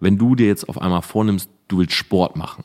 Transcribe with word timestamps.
Wenn 0.00 0.16
du 0.16 0.34
dir 0.34 0.46
jetzt 0.46 0.68
auf 0.68 0.80
einmal 0.80 1.02
vornimmst, 1.02 1.50
du 1.68 1.78
willst 1.78 1.92
Sport 1.92 2.34
machen, 2.34 2.64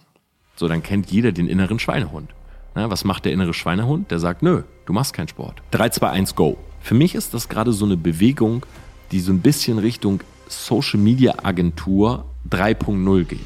so 0.55 0.69
dann 0.69 0.81
kennt 0.81 1.11
jeder 1.11 1.33
den 1.33 1.49
inneren 1.49 1.79
Schweinehund. 1.79 2.33
Na, 2.75 2.89
was 2.89 3.03
macht 3.03 3.25
der 3.25 3.33
innere 3.33 3.53
Schweinehund? 3.53 4.09
Der 4.09 4.19
sagt, 4.19 4.41
nö, 4.41 4.63
du 4.85 4.93
machst 4.93 5.13
keinen 5.13 5.27
Sport. 5.27 5.61
3, 5.71 5.89
2, 5.89 6.09
1, 6.09 6.35
go. 6.35 6.57
Für 6.79 6.93
mich 6.93 7.13
ist 7.13 7.33
das 7.33 7.49
gerade 7.49 7.73
so 7.73 7.85
eine 7.85 7.97
Bewegung, 7.97 8.65
die 9.11 9.19
so 9.19 9.33
ein 9.33 9.41
bisschen 9.41 9.79
Richtung 9.79 10.21
Social 10.47 10.99
Media 10.99 11.35
Agentur 11.43 12.25
3.0 12.49 13.23
geht. 13.25 13.39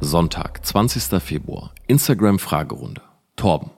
Sonntag, 0.00 0.66
20. 0.66 1.22
Februar. 1.22 1.72
Instagram 1.86 2.38
Fragerunde. 2.38 3.00
Torben, 3.36 3.70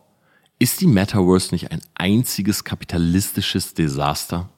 ist 0.58 0.80
die 0.80 0.86
Metaverse 0.86 1.52
nicht 1.52 1.70
ein 1.70 1.82
einziges 1.94 2.64
kapitalistisches 2.64 3.74
Desaster? 3.74 4.48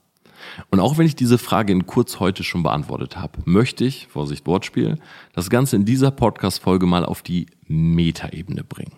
Und 0.70 0.80
auch 0.80 0.98
wenn 0.98 1.06
ich 1.06 1.16
diese 1.16 1.38
Frage 1.38 1.72
in 1.72 1.86
kurz 1.86 2.20
heute 2.20 2.44
schon 2.44 2.62
beantwortet 2.62 3.16
habe, 3.16 3.38
möchte 3.44 3.84
ich, 3.84 4.06
Vorsicht 4.08 4.46
Wortspiel, 4.46 4.98
das 5.32 5.50
Ganze 5.50 5.76
in 5.76 5.84
dieser 5.84 6.10
Podcast-Folge 6.10 6.86
mal 6.86 7.04
auf 7.04 7.22
die 7.22 7.46
Metaebene 7.66 8.64
bringen. 8.64 8.92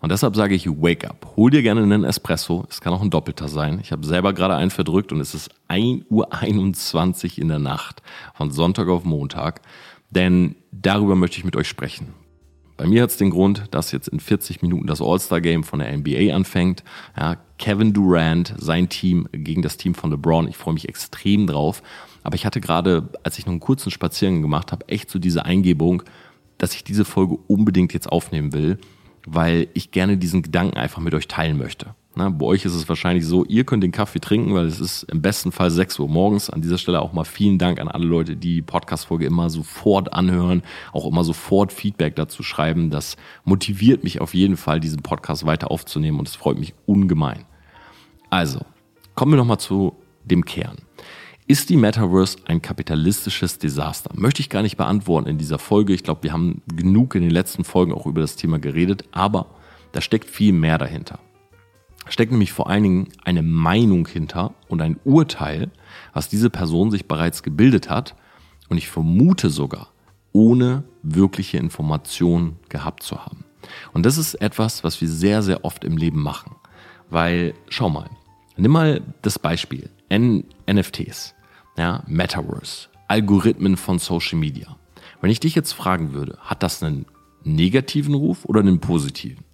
Und 0.00 0.12
deshalb 0.12 0.36
sage 0.36 0.54
ich, 0.54 0.66
wake 0.66 1.08
up. 1.08 1.34
Hol 1.36 1.50
dir 1.50 1.62
gerne 1.62 1.82
einen 1.82 2.04
Espresso. 2.04 2.66
Es 2.68 2.80
kann 2.80 2.92
auch 2.92 3.02
ein 3.02 3.10
doppelter 3.10 3.48
sein. 3.48 3.80
Ich 3.82 3.92
habe 3.92 4.06
selber 4.06 4.32
gerade 4.32 4.54
einen 4.56 4.70
verdrückt 4.70 5.12
und 5.12 5.20
es 5.20 5.34
ist 5.34 5.50
1.21 5.68 7.32
Uhr 7.32 7.38
in 7.38 7.48
der 7.48 7.58
Nacht 7.58 8.02
von 8.34 8.50
Sonntag 8.50 8.88
auf 8.88 9.04
Montag. 9.04 9.62
Denn 10.10 10.56
darüber 10.72 11.16
möchte 11.16 11.38
ich 11.38 11.44
mit 11.44 11.56
euch 11.56 11.68
sprechen. 11.68 12.14
Bei 12.80 12.86
mir 12.86 13.02
hat 13.02 13.10
es 13.10 13.18
den 13.18 13.28
Grund, 13.28 13.64
dass 13.72 13.92
jetzt 13.92 14.08
in 14.08 14.20
40 14.20 14.62
Minuten 14.62 14.86
das 14.86 15.02
All-Star-Game 15.02 15.64
von 15.64 15.80
der 15.80 15.94
NBA 15.94 16.34
anfängt. 16.34 16.82
Ja, 17.14 17.36
Kevin 17.58 17.92
Durant, 17.92 18.54
sein 18.56 18.88
Team 18.88 19.28
gegen 19.32 19.60
das 19.60 19.76
Team 19.76 19.94
von 19.94 20.10
LeBron. 20.10 20.48
Ich 20.48 20.56
freue 20.56 20.72
mich 20.72 20.88
extrem 20.88 21.46
drauf. 21.46 21.82
Aber 22.22 22.36
ich 22.36 22.46
hatte 22.46 22.58
gerade, 22.58 23.10
als 23.22 23.36
ich 23.36 23.44
noch 23.44 23.50
einen 23.50 23.60
kurzen 23.60 23.90
Spaziergang 23.90 24.40
gemacht 24.40 24.72
habe, 24.72 24.88
echt 24.88 25.10
so 25.10 25.18
diese 25.18 25.44
Eingebung, 25.44 26.04
dass 26.56 26.74
ich 26.74 26.82
diese 26.82 27.04
Folge 27.04 27.36
unbedingt 27.48 27.92
jetzt 27.92 28.10
aufnehmen 28.10 28.54
will, 28.54 28.78
weil 29.26 29.68
ich 29.74 29.90
gerne 29.90 30.16
diesen 30.16 30.40
Gedanken 30.40 30.78
einfach 30.78 31.02
mit 31.02 31.12
euch 31.12 31.28
teilen 31.28 31.58
möchte. 31.58 31.94
Na, 32.16 32.28
bei 32.28 32.44
euch 32.44 32.64
ist 32.64 32.74
es 32.74 32.88
wahrscheinlich 32.88 33.24
so, 33.24 33.44
ihr 33.44 33.62
könnt 33.64 33.84
den 33.84 33.92
Kaffee 33.92 34.18
trinken, 34.18 34.52
weil 34.52 34.66
es 34.66 34.80
ist 34.80 35.04
im 35.04 35.22
besten 35.22 35.52
Fall 35.52 35.70
6 35.70 36.00
Uhr 36.00 36.08
morgens. 36.08 36.50
An 36.50 36.60
dieser 36.60 36.76
Stelle 36.76 37.00
auch 37.00 37.12
mal 37.12 37.24
vielen 37.24 37.56
Dank 37.56 37.80
an 37.80 37.86
alle 37.86 38.04
Leute, 38.04 38.36
die 38.36 38.56
die 38.56 38.62
Podcast-Folge 38.62 39.26
immer 39.26 39.48
sofort 39.48 40.12
anhören, 40.12 40.62
auch 40.92 41.06
immer 41.06 41.22
sofort 41.22 41.72
Feedback 41.72 42.16
dazu 42.16 42.42
schreiben. 42.42 42.90
Das 42.90 43.16
motiviert 43.44 44.02
mich 44.02 44.20
auf 44.20 44.34
jeden 44.34 44.56
Fall, 44.56 44.80
diesen 44.80 45.02
Podcast 45.02 45.46
weiter 45.46 45.70
aufzunehmen 45.70 46.18
und 46.18 46.26
es 46.26 46.34
freut 46.34 46.58
mich 46.58 46.74
ungemein. 46.84 47.44
Also, 48.28 48.60
kommen 49.14 49.32
wir 49.32 49.36
nochmal 49.36 49.60
zu 49.60 49.94
dem 50.24 50.44
Kern. 50.44 50.78
Ist 51.46 51.70
die 51.70 51.76
Metaverse 51.76 52.38
ein 52.46 52.60
kapitalistisches 52.60 53.58
Desaster? 53.58 54.10
Möchte 54.14 54.40
ich 54.40 54.50
gar 54.50 54.62
nicht 54.62 54.76
beantworten 54.76 55.28
in 55.28 55.38
dieser 55.38 55.60
Folge. 55.60 55.92
Ich 55.92 56.02
glaube, 56.02 56.24
wir 56.24 56.32
haben 56.32 56.62
genug 56.74 57.14
in 57.14 57.22
den 57.22 57.30
letzten 57.30 57.62
Folgen 57.62 57.92
auch 57.92 58.06
über 58.06 58.20
das 58.20 58.34
Thema 58.34 58.58
geredet, 58.58 59.04
aber 59.12 59.46
da 59.92 60.00
steckt 60.00 60.28
viel 60.28 60.52
mehr 60.52 60.78
dahinter 60.78 61.20
steckt 62.10 62.32
nämlich 62.32 62.52
vor 62.52 62.68
allen 62.68 62.82
Dingen 62.82 63.08
eine 63.24 63.42
Meinung 63.42 64.06
hinter 64.06 64.54
und 64.68 64.82
ein 64.82 64.98
Urteil, 65.04 65.70
was 66.12 66.28
diese 66.28 66.50
Person 66.50 66.90
sich 66.90 67.06
bereits 67.06 67.42
gebildet 67.42 67.88
hat 67.88 68.14
und 68.68 68.76
ich 68.76 68.88
vermute 68.88 69.48
sogar, 69.48 69.92
ohne 70.32 70.84
wirkliche 71.02 71.58
Informationen 71.58 72.56
gehabt 72.68 73.02
zu 73.02 73.24
haben. 73.24 73.44
Und 73.92 74.06
das 74.06 74.18
ist 74.18 74.34
etwas, 74.34 74.84
was 74.84 75.00
wir 75.00 75.08
sehr, 75.08 75.42
sehr 75.42 75.64
oft 75.64 75.84
im 75.84 75.96
Leben 75.96 76.22
machen. 76.22 76.56
Weil, 77.08 77.54
schau 77.68 77.90
mal, 77.90 78.08
nimm 78.56 78.72
mal 78.72 79.02
das 79.22 79.38
Beispiel, 79.38 79.90
N 80.08 80.44
NFTs, 80.70 81.34
ja, 81.76 82.02
Metaverse, 82.06 82.88
Algorithmen 83.08 83.76
von 83.76 83.98
Social 83.98 84.38
Media. 84.38 84.76
Wenn 85.20 85.30
ich 85.30 85.40
dich 85.40 85.54
jetzt 85.54 85.72
fragen 85.72 86.12
würde, 86.12 86.38
hat 86.40 86.62
das 86.62 86.82
einen 86.82 87.06
negativen 87.42 88.14
Ruf 88.14 88.44
oder 88.44 88.60
einen 88.60 88.80
positiven? 88.80 89.44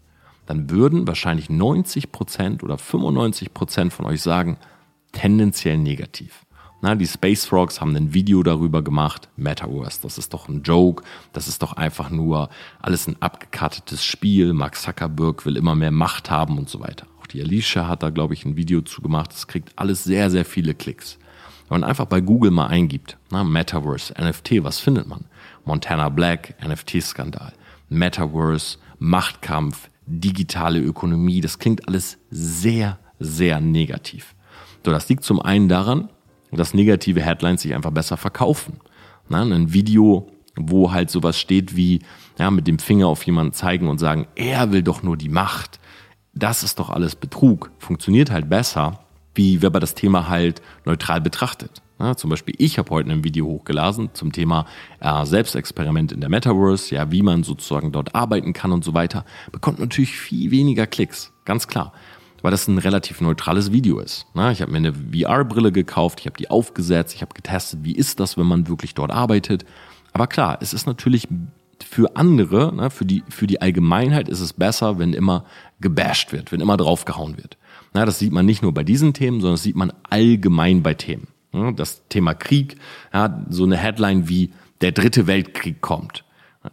Dann 0.47 0.70
würden 0.70 1.06
wahrscheinlich 1.06 1.50
90 1.50 2.12
Prozent 2.12 2.62
oder 2.62 2.78
95 2.78 3.53
Prozent 3.53 3.93
von 3.93 4.06
euch 4.06 4.22
sagen, 4.22 4.56
tendenziell 5.12 5.76
negativ. 5.76 6.47
Na, 6.82 6.94
die 6.94 7.06
Space 7.06 7.47
Frogs 7.47 7.81
haben 7.81 7.97
ein 7.97 8.12
Video 8.12 8.43
darüber 8.43 8.82
gemacht, 8.82 9.28
Metaverse, 9.37 10.00
das 10.03 10.19
ist 10.19 10.34
doch 10.34 10.48
ein 10.48 10.62
Joke, 10.62 11.03
das 11.32 11.48
ist 11.48 11.62
doch 11.62 11.72
einfach 11.72 12.10
nur 12.10 12.50
alles 12.81 13.06
ein 13.06 13.16
abgekartetes 13.21 14.04
Spiel, 14.04 14.53
Mark 14.53 14.76
Zuckerberg 14.76 15.47
will 15.47 15.56
immer 15.56 15.75
mehr 15.75 15.91
Macht 15.91 16.31
haben 16.31 16.59
und 16.59 16.69
so 16.69 16.81
weiter. 16.81 17.06
Auch 17.21 17.26
die 17.26 17.41
Alicia 17.41 17.88
hat 17.88 18.03
da, 18.03 18.10
glaube 18.10 18.34
ich, 18.34 18.44
ein 18.44 18.56
Video 18.56 18.82
zu 18.82 19.00
gemacht, 19.00 19.32
das 19.32 19.47
kriegt 19.47 19.72
alles 19.76 20.04
sehr, 20.04 20.31
sehr 20.31 20.44
viele 20.44 20.75
Klicks. 20.75 21.19
Wenn 21.69 21.81
man 21.81 21.88
einfach 21.88 22.04
bei 22.04 22.21
Google 22.21 22.50
mal 22.50 22.66
eingibt, 22.66 23.16
na, 23.31 23.42
Metaverse, 23.42 24.15
NFT, 24.21 24.62
was 24.62 24.78
findet 24.78 25.09
man? 25.09 25.25
Montana 25.65 26.10
Black, 26.10 26.54
NFT-Skandal, 26.62 27.53
Metaverse, 27.88 28.78
Machtkampf, 28.98 29.88
digitale 30.06 30.81
Ökonomie. 30.81 31.41
Das 31.41 31.59
klingt 31.59 31.87
alles 31.89 32.19
sehr, 32.31 32.99
sehr 33.19 33.61
negativ. 33.61 34.34
So, 34.84 34.93
das 34.93 35.09
liegt 35.09 35.25
zum 35.25 35.41
einen 35.41 35.69
daran, 35.69 36.09
dass 36.53 36.75
negative 36.75 37.21
Headlines 37.21 37.62
sich 37.62 37.75
einfach 37.75 37.91
besser 37.91 38.16
verkaufen. 38.16 38.78
Na, 39.28 39.43
ein 39.43 39.72
Video, 39.72 40.31
wo 40.56 40.93
halt 40.93 41.11
sowas 41.11 41.39
steht 41.39 41.77
wie, 41.77 42.00
ja, 42.39 42.50
mit 42.50 42.66
dem 42.66 42.78
Finger 42.78 43.09
auf 43.09 43.25
jemanden 43.25 43.53
zeigen 43.53 43.89
und 43.89 43.99
sagen, 43.99 44.27
er 44.37 44.72
will 44.72 44.83
doch 44.83 45.03
nur 45.03 45.16
die 45.16 45.28
Macht. 45.28 45.81
Das 46.34 46.62
ist 46.62 46.78
doch 46.78 46.91
alles 46.91 47.16
Betrug. 47.16 47.71
Funktioniert 47.78 48.31
halt 48.31 48.49
besser, 48.49 49.00
wie 49.34 49.61
wenn 49.62 49.72
man 49.72 49.81
das 49.81 49.95
Thema 49.95 50.28
halt 50.28 50.62
neutral 50.84 51.21
betrachtet. 51.21 51.83
Ja, 51.99 52.15
zum 52.15 52.29
Beispiel, 52.29 52.55
ich 52.59 52.79
habe 52.79 52.91
heute 52.91 53.11
ein 53.11 53.25
Video 53.25 53.47
hochgeladen 53.47 54.11
zum 54.12 54.31
Thema 54.31 54.67
äh, 55.01 55.25
Selbstexperiment 55.25 56.12
in 56.12 56.21
der 56.21 56.29
Metaverse, 56.29 56.95
ja, 56.95 57.11
wie 57.11 57.23
man 57.23 57.43
sozusagen 57.43 57.91
dort 57.91 58.15
arbeiten 58.15 58.53
kann 58.53 58.73
und 58.73 58.84
so 58.84 58.93
weiter. 58.93 59.25
Bekommt 59.51 59.79
natürlich 59.79 60.19
viel 60.19 60.51
weniger 60.51 60.87
Klicks, 60.87 61.33
ganz 61.47 61.69
klar, 61.69 61.95
weil 62.43 62.51
das 62.51 62.69
ein 62.69 62.77
relativ 62.77 63.23
neutrales 63.23 63.73
Video 63.73 63.99
ist. 63.99 64.27
Na, 64.34 64.53
ich 64.53 64.61
habe 64.61 64.73
mir 64.73 64.79
eine 64.79 64.93
VR-Brille 64.93 65.73
gekauft, 65.73 66.21
ich 66.21 66.27
habe 66.27 66.37
die 66.37 66.51
aufgesetzt, 66.51 67.15
ich 67.15 67.23
habe 67.23 67.33
getestet, 67.33 67.81
wie 67.83 67.97
ist 67.97 68.21
das, 68.21 68.37
wenn 68.37 68.47
man 68.47 68.69
wirklich 68.69 68.95
dort 68.95 69.11
arbeitet. 69.11 69.65
Aber 70.13 70.27
klar, 70.27 70.59
es 70.61 70.75
ist 70.75 70.87
natürlich 70.87 71.28
für 71.83 72.15
andere, 72.15 72.75
ne, 72.75 72.91
für, 72.91 73.07
die, 73.07 73.23
für 73.31 73.47
die 73.47 73.63
Allgemeinheit 73.63 74.28
ist 74.28 74.41
es 74.41 74.53
besser, 74.53 74.99
wenn 74.99 75.15
immer 75.15 75.47
gebasht 75.81 76.33
wird, 76.33 76.53
wenn 76.53 76.61
immer 76.61 76.77
draufgehauen 76.77 77.39
wird. 77.39 77.57
Na, 77.95 78.05
das 78.05 78.19
sieht 78.19 78.33
man 78.33 78.45
nicht 78.45 78.61
nur 78.61 78.75
bei 78.75 78.84
diesen 78.84 79.15
Themen, 79.15 79.41
sondern 79.41 79.55
das 79.55 79.63
sieht 79.63 79.77
man 79.77 79.95
allgemein 80.11 80.83
bei 80.83 80.93
Themen. 80.93 81.28
Das 81.77 82.03
Thema 82.09 82.34
Krieg, 82.34 82.77
ja, 83.12 83.44
so 83.49 83.65
eine 83.65 83.77
Headline 83.77 84.28
wie 84.28 84.53
der 84.81 84.93
dritte 84.93 85.27
Weltkrieg 85.27 85.81
kommt. 85.81 86.25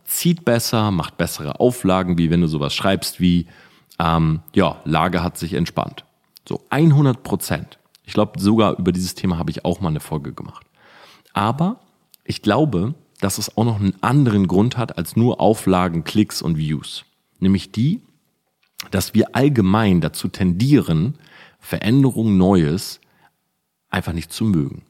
Zieht 0.06 0.44
besser, 0.44 0.92
macht 0.92 1.18
bessere 1.18 1.60
Auflagen, 1.60 2.18
wie 2.18 2.30
wenn 2.30 2.42
du 2.42 2.48
sowas 2.48 2.74
schreibst 2.74 3.20
wie, 3.20 3.48
ähm, 4.00 4.42
ja, 4.54 4.82
Lage 4.86 5.24
hat 5.24 5.38
sich 5.38 5.54
entspannt. 5.54 6.04
So 6.48 6.62
100 6.70 7.24
Prozent. 7.24 7.80
Ich 8.04 8.14
glaube, 8.14 8.40
sogar 8.40 8.78
über 8.78 8.92
dieses 8.92 9.16
Thema 9.16 9.38
habe 9.38 9.52
ich 9.52 9.64
auch 9.64 9.80
mal 9.80 9.90
eine 9.90 10.00
Folge 10.00 10.34
gemacht. 10.34 10.66
Aber 11.34 11.80
ich 12.26 12.42
glaube, 12.42 12.96
dass 13.22 13.38
es 13.38 13.58
auch 13.58 13.64
noch 13.64 13.80
einen 13.80 13.96
anderen 14.02 14.48
Grund 14.48 14.78
hat 14.78 14.98
als 14.98 15.16
nur 15.16 15.40
Auflagen, 15.40 16.04
Klicks 16.04 16.42
und 16.42 16.58
Views. 16.58 17.06
Nämlich 17.40 17.72
die, 17.72 18.02
dass 18.92 19.14
wir 19.14 19.36
allgemein 19.36 20.02
dazu 20.02 20.28
tendieren, 20.28 21.18
Veränderung, 21.60 22.38
Neues 22.38 23.00
einfach 23.94 24.14
nicht 24.14 24.32
zu 24.32 24.46
mögen. 24.46 24.84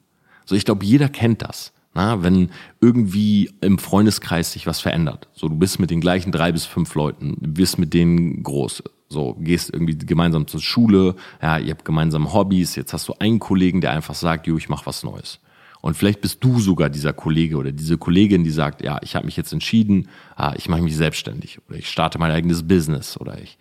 So, 0.45 0.55
ich 0.55 0.65
glaube, 0.65 0.85
jeder 0.85 1.09
kennt 1.09 1.41
das. 1.41 1.73
Na, 1.95 2.23
wenn 2.23 2.49
irgendwie 2.81 3.51
im 3.61 3.77
Freundeskreis 3.77 4.53
sich 4.53 4.65
was 4.65 4.79
verändert. 4.79 5.27
So, 5.33 5.47
du 5.47 5.55
bist 5.55 5.79
mit 5.79 5.91
den 5.91 6.01
gleichen 6.01 6.31
drei 6.31 6.51
bis 6.51 6.65
fünf 6.65 6.95
Leuten, 6.95 7.37
bist 7.39 7.77
mit 7.77 7.93
denen 7.93 8.41
groß. 8.41 8.81
So, 9.09 9.35
gehst 9.35 9.71
irgendwie 9.71 9.95
gemeinsam 9.95 10.47
zur 10.47 10.59
Schule, 10.59 11.15
ja, 11.39 11.59
ihr 11.59 11.69
habt 11.69 11.85
gemeinsam 11.85 12.33
Hobbys, 12.33 12.75
jetzt 12.75 12.93
hast 12.93 13.07
du 13.07 13.13
einen 13.19 13.37
Kollegen, 13.37 13.79
der 13.79 13.91
einfach 13.91 14.15
sagt, 14.15 14.47
jo, 14.47 14.57
ich 14.57 14.69
mach 14.69 14.87
was 14.87 15.03
Neues. 15.03 15.39
Und 15.81 15.95
vielleicht 15.95 16.21
bist 16.21 16.43
du 16.43 16.59
sogar 16.59 16.89
dieser 16.89 17.13
Kollege 17.13 17.57
oder 17.57 17.71
diese 17.71 17.99
Kollegin, 17.99 18.43
die 18.43 18.51
sagt, 18.51 18.81
ja, 18.81 18.97
ich 19.03 19.15
habe 19.15 19.25
mich 19.27 19.37
jetzt 19.37 19.53
entschieden, 19.53 20.07
ah, 20.35 20.53
ich 20.57 20.69
mache 20.69 20.81
mich 20.81 20.95
selbstständig 20.95 21.59
oder 21.67 21.77
ich 21.77 21.89
starte 21.89 22.17
mein 22.17 22.31
eigenes 22.31 22.67
Business 22.67 23.19
oder 23.19 23.39
ich 23.39 23.59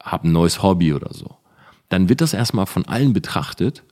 habe 0.00 0.28
ein 0.28 0.32
neues 0.32 0.62
Hobby 0.62 0.92
oder 0.92 1.12
so. 1.12 1.38
Dann 1.88 2.08
wird 2.08 2.20
das 2.20 2.34
erstmal 2.34 2.66
von 2.66 2.84
allen 2.84 3.14
betrachtet 3.14 3.82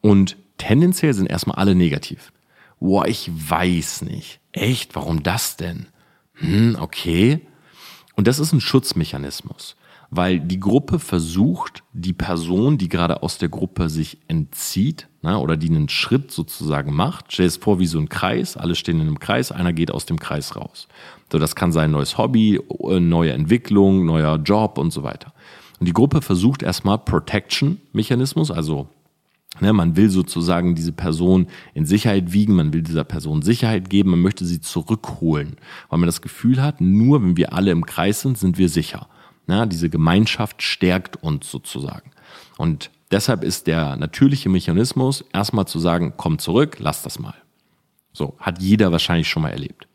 und 0.00 0.36
tendenziell 0.58 1.14
sind 1.14 1.26
erstmal 1.26 1.56
alle 1.56 1.74
negativ. 1.74 2.32
Boah, 2.80 3.06
ich 3.06 3.30
weiß 3.32 4.02
nicht. 4.02 4.40
Echt? 4.52 4.96
Warum 4.96 5.22
das 5.22 5.56
denn? 5.56 5.86
Hm, 6.34 6.76
okay. 6.80 7.40
Und 8.16 8.26
das 8.26 8.38
ist 8.38 8.52
ein 8.52 8.60
Schutzmechanismus, 8.60 9.76
weil 10.10 10.40
die 10.40 10.60
Gruppe 10.60 10.98
versucht, 10.98 11.82
die 11.92 12.12
Person, 12.12 12.78
die 12.78 12.88
gerade 12.88 13.22
aus 13.22 13.38
der 13.38 13.48
Gruppe 13.48 13.88
sich 13.88 14.18
entzieht, 14.28 15.08
na, 15.22 15.38
oder 15.38 15.56
die 15.56 15.68
einen 15.68 15.88
Schritt 15.88 16.30
sozusagen 16.30 16.94
macht, 16.94 17.32
stell 17.32 17.46
es 17.46 17.58
vor 17.58 17.78
wie 17.78 17.86
so 17.86 17.98
ein 17.98 18.08
Kreis, 18.08 18.56
alle 18.56 18.74
stehen 18.74 18.96
in 18.96 19.08
einem 19.08 19.18
Kreis, 19.18 19.52
einer 19.52 19.72
geht 19.72 19.90
aus 19.90 20.06
dem 20.06 20.18
Kreis 20.18 20.56
raus. 20.56 20.88
So, 21.30 21.38
das 21.38 21.54
kann 21.54 21.72
sein 21.72 21.90
neues 21.90 22.18
Hobby, 22.18 22.56
äh, 22.56 23.00
neue 23.00 23.32
Entwicklung, 23.32 24.06
neuer 24.06 24.36
Job 24.36 24.78
und 24.78 24.90
so 24.90 25.02
weiter. 25.02 25.32
Und 25.78 25.86
die 25.86 25.92
Gruppe 25.92 26.22
versucht 26.22 26.62
erstmal 26.62 26.98
Protection-Mechanismus, 26.98 28.50
also 28.50 28.88
Ne, 29.58 29.72
man 29.72 29.96
will 29.96 30.08
sozusagen 30.08 30.76
diese 30.76 30.92
Person 30.92 31.48
in 31.74 31.84
Sicherheit 31.84 32.32
wiegen, 32.32 32.54
man 32.54 32.72
will 32.72 32.82
dieser 32.82 33.04
Person 33.04 33.42
Sicherheit 33.42 33.90
geben, 33.90 34.10
man 34.10 34.22
möchte 34.22 34.46
sie 34.46 34.60
zurückholen, 34.60 35.56
weil 35.88 35.98
man 35.98 36.06
das 36.06 36.22
Gefühl 36.22 36.62
hat, 36.62 36.80
nur 36.80 37.20
wenn 37.22 37.36
wir 37.36 37.52
alle 37.52 37.72
im 37.72 37.84
Kreis 37.84 38.20
sind, 38.20 38.38
sind 38.38 38.58
wir 38.58 38.68
sicher. 38.68 39.08
Ne, 39.48 39.66
diese 39.66 39.90
Gemeinschaft 39.90 40.62
stärkt 40.62 41.22
uns 41.22 41.50
sozusagen. 41.50 42.12
Und 42.56 42.90
deshalb 43.10 43.42
ist 43.42 43.66
der 43.66 43.96
natürliche 43.96 44.48
Mechanismus 44.48 45.24
erstmal 45.32 45.66
zu 45.66 45.80
sagen, 45.80 46.14
komm 46.16 46.38
zurück, 46.38 46.76
lass 46.78 47.02
das 47.02 47.18
mal. 47.18 47.34
So, 48.12 48.36
hat 48.38 48.62
jeder 48.62 48.92
wahrscheinlich 48.92 49.28
schon 49.28 49.42
mal 49.42 49.50
erlebt. 49.50 49.88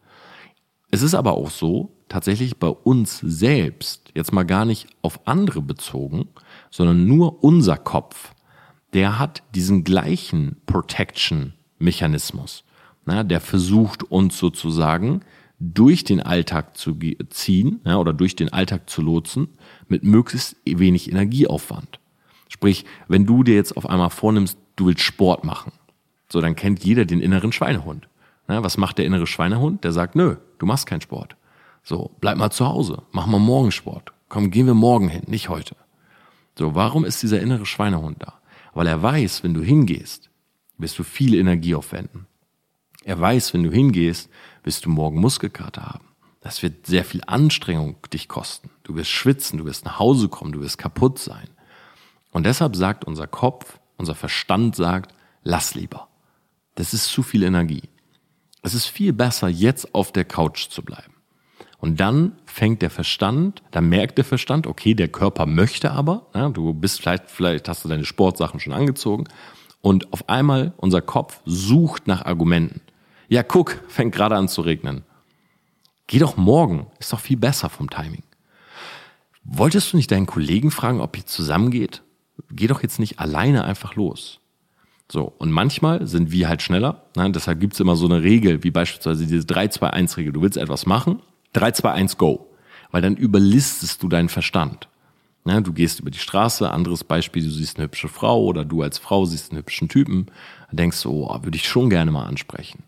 Es 0.92 1.02
ist 1.02 1.16
aber 1.16 1.36
auch 1.36 1.50
so, 1.50 1.92
tatsächlich 2.10 2.58
bei 2.58 2.68
uns 2.68 3.20
selbst, 3.20 4.12
jetzt 4.14 4.34
mal 4.34 4.44
gar 4.44 4.66
nicht 4.66 4.88
auf 5.02 5.28
andere 5.28 5.62
bezogen, 5.62 6.28
sondern 6.70 7.08
nur 7.08 7.44
unser 7.44 7.78
Kopf, 7.78 8.35
der 8.96 9.20
hat 9.20 9.44
diesen 9.54 9.84
gleichen 9.84 10.56
Protection-Mechanismus. 10.68 12.64
der 13.06 13.42
versucht 13.42 14.04
uns 14.04 14.40
sozusagen 14.40 15.20
durch 15.60 16.06
den 16.06 16.22
Alltag 16.22 16.78
zu 16.78 16.98
ziehen 17.30 17.82
ja, 17.86 17.98
oder 17.98 18.14
durch 18.14 18.38
den 18.38 18.54
Alltag 18.54 18.90
zu 18.90 19.02
lotsen 19.02 19.50
mit 19.90 20.04
möglichst 20.04 20.56
wenig 20.66 21.12
Energieaufwand. 21.12 22.00
Sprich, 22.48 22.86
wenn 23.10 23.26
du 23.26 23.44
dir 23.44 23.56
jetzt 23.56 23.76
auf 23.76 23.90
einmal 23.90 24.10
vornimmst, 24.12 24.58
du 24.78 24.88
willst 24.88 25.02
Sport 25.02 25.44
machen, 25.44 25.74
so 26.32 26.40
dann 26.40 26.56
kennt 26.56 26.86
jeder 26.86 27.04
den 27.04 27.20
inneren 27.20 27.52
Schweinehund. 27.52 28.08
Ja, 28.48 28.64
was 28.64 28.78
macht 28.78 28.98
der 28.98 29.06
innere 29.06 29.28
Schweinehund? 29.28 29.84
Der 29.84 29.92
sagt, 29.92 30.16
nö, 30.16 30.38
du 30.58 30.66
machst 30.66 30.88
keinen 30.88 31.02
Sport. 31.02 31.36
So, 31.84 32.12
bleib 32.22 32.38
mal 32.38 32.50
zu 32.50 32.66
Hause, 32.66 33.04
mach 33.12 33.26
mal 33.26 33.40
morgen 33.40 33.72
Sport. 33.72 34.14
Komm, 34.30 34.52
gehen 34.52 34.68
wir 34.68 34.74
morgen 34.74 35.10
hin, 35.10 35.24
nicht 35.28 35.50
heute. 35.50 35.76
So, 36.58 36.76
warum 36.76 37.04
ist 37.04 37.22
dieser 37.24 37.42
innere 37.42 37.66
Schweinehund 37.66 38.24
da? 38.24 38.36
Weil 38.76 38.88
er 38.88 39.02
weiß, 39.02 39.42
wenn 39.44 39.56
du 39.56 39.64
hingehst, 39.64 40.30
wirst 40.78 41.00
du 41.00 41.04
viel 41.04 41.34
Energie 41.34 41.74
aufwenden. 41.74 42.28
Er 43.06 43.20
weiß, 43.20 43.54
wenn 43.54 43.64
du 43.64 43.72
hingehst, 43.72 44.30
wirst 44.64 44.86
du 44.86 44.90
morgen 44.90 45.20
Muskelkater 45.20 45.84
haben. 45.84 46.06
Das 46.42 46.62
wird 46.62 46.86
sehr 46.86 47.06
viel 47.06 47.22
Anstrengung 47.26 47.96
dich 48.14 48.28
kosten. 48.28 48.70
Du 48.84 48.96
wirst 48.96 49.10
schwitzen, 49.10 49.58
du 49.58 49.66
wirst 49.66 49.86
nach 49.86 49.98
Hause 49.98 50.28
kommen, 50.28 50.52
du 50.52 50.60
wirst 50.60 50.78
kaputt 50.78 51.18
sein. 51.18 51.48
Und 52.32 52.46
deshalb 52.46 52.76
sagt 52.76 53.06
unser 53.06 53.28
Kopf, 53.28 53.80
unser 53.98 54.14
Verstand 54.14 54.76
sagt, 54.76 55.16
lass 55.44 55.74
lieber. 55.74 56.10
Das 56.76 56.94
ist 56.94 57.06
zu 57.06 57.24
viel 57.24 57.44
Energie. 57.44 57.90
Es 58.62 58.74
ist 58.74 58.88
viel 58.88 59.14
besser, 59.14 59.48
jetzt 59.48 59.96
auf 59.96 60.12
der 60.12 60.26
Couch 60.26 60.68
zu 60.68 60.84
bleiben. 60.84 61.15
Und 61.78 62.00
dann 62.00 62.34
fängt 62.46 62.82
der 62.82 62.90
Verstand, 62.90 63.62
dann 63.72 63.90
merkt 63.90 64.18
der 64.18 64.26
Verstand, 64.26 64.66
okay, 64.66 64.94
der 64.94 65.08
Körper 65.08 65.46
möchte 65.46 65.92
aber, 65.92 66.28
ja, 66.34 66.50
du 66.50 66.74
bist 66.74 67.02
vielleicht, 67.02 67.30
vielleicht 67.30 67.68
hast 67.68 67.84
du 67.84 67.90
deine 67.90 68.06
Sportsachen 68.06 68.60
schon 68.60 68.74
angezogen 68.74 69.26
und 69.82 70.12
auf 70.14 70.30
einmal 70.30 70.74
unser 70.78 71.02
Kopf 71.02 71.42
sucht 71.46 72.08
nach 72.08 72.26
Argumenten. 72.26 72.82
Ja, 73.28 73.44
guck, 73.44 73.84
fängt 73.88 74.16
gerade 74.16 74.36
an 74.36 74.48
zu 74.48 74.62
regnen. 74.62 75.04
Geh 76.08 76.20
doch 76.20 76.38
morgen, 76.38 76.88
ist 77.00 77.12
doch 77.12 77.20
viel 77.20 77.38
besser 77.38 77.70
vom 77.70 77.90
Timing. 77.90 78.24
Wolltest 79.44 79.94
du 79.94 79.98
nicht 79.98 80.12
deinen 80.12 80.26
Kollegen 80.26 80.72
fragen, 80.72 81.02
ob 81.02 81.18
ihr 81.18 81.26
zusammengeht? 81.26 82.02
Geh 82.50 82.68
doch 82.68 82.82
jetzt 82.84 83.00
nicht 83.00 83.20
alleine 83.20 83.64
einfach 83.64 83.96
los. 83.96 84.40
So, 85.12 85.34
und 85.38 85.52
manchmal 85.52 86.08
sind 86.08 86.32
wir 86.32 86.50
halt 86.50 86.64
schneller. 86.64 87.06
Ne? 87.16 87.32
Deshalb 87.32 87.60
gibt's 87.60 87.80
immer 87.80 87.96
so 87.96 88.06
eine 88.06 88.24
Regel, 88.24 88.64
wie 88.64 88.72
beispielsweise 88.72 89.28
diese 89.28 89.46
3-2-1-Regel. 89.46 90.34
Du 90.34 90.42
willst 90.42 90.58
etwas 90.58 90.86
machen, 90.88 91.22
3, 91.56 91.72
2, 91.72 91.92
1, 91.92 92.18
go. 92.18 92.48
Weil 92.92 93.02
dann 93.02 93.16
überlistest 93.16 94.04
du 94.04 94.08
deinen 94.08 94.30
Verstand. 94.30 94.88
Ja, 95.46 95.62
du 95.62 95.74
gehst 95.74 96.00
über 96.00 96.10
die 96.10 96.20
Straße, 96.20 96.70
anderes 96.72 97.04
Beispiel, 97.04 97.44
du 97.44 97.52
siehst 97.52 97.78
eine 97.78 97.86
hübsche 97.86 98.08
Frau 98.08 98.44
oder 98.44 98.66
du 98.66 98.82
als 98.82 98.98
Frau 98.98 99.26
siehst 99.26 99.52
einen 99.52 99.60
hübschen 99.60 99.90
Typen, 99.90 100.28
denkst 100.72 101.04
du, 101.04 101.26
oh, 101.26 101.40
würde 101.44 101.56
ich 101.56 101.68
schon 101.68 101.90
gerne 101.90 102.10
mal 102.12 102.26
ansprechen. 102.26 102.84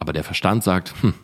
Aber 0.00 0.12
der 0.12 0.24
Verstand 0.24 0.64
sagt, 0.64 0.94
hm, 1.00 1.14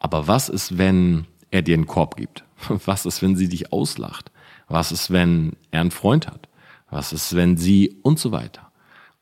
aber 0.00 0.26
was 0.26 0.48
ist, 0.48 0.76
wenn 0.76 1.26
er 1.50 1.62
dir 1.62 1.74
einen 1.74 1.86
Korb 1.86 2.16
gibt? 2.16 2.44
Was 2.86 3.06
ist, 3.06 3.22
wenn 3.22 3.36
sie 3.36 3.48
dich 3.48 3.72
auslacht? 3.72 4.30
Was 4.68 4.90
ist, 4.90 5.10
wenn 5.10 5.52
er 5.70 5.82
einen 5.82 5.90
Freund 5.90 6.26
hat? 6.26 6.48
Was 6.90 7.12
ist, 7.12 7.36
wenn 7.36 7.56
sie 7.56 7.98
und 8.02 8.18
so 8.18 8.32
weiter? 8.32 8.72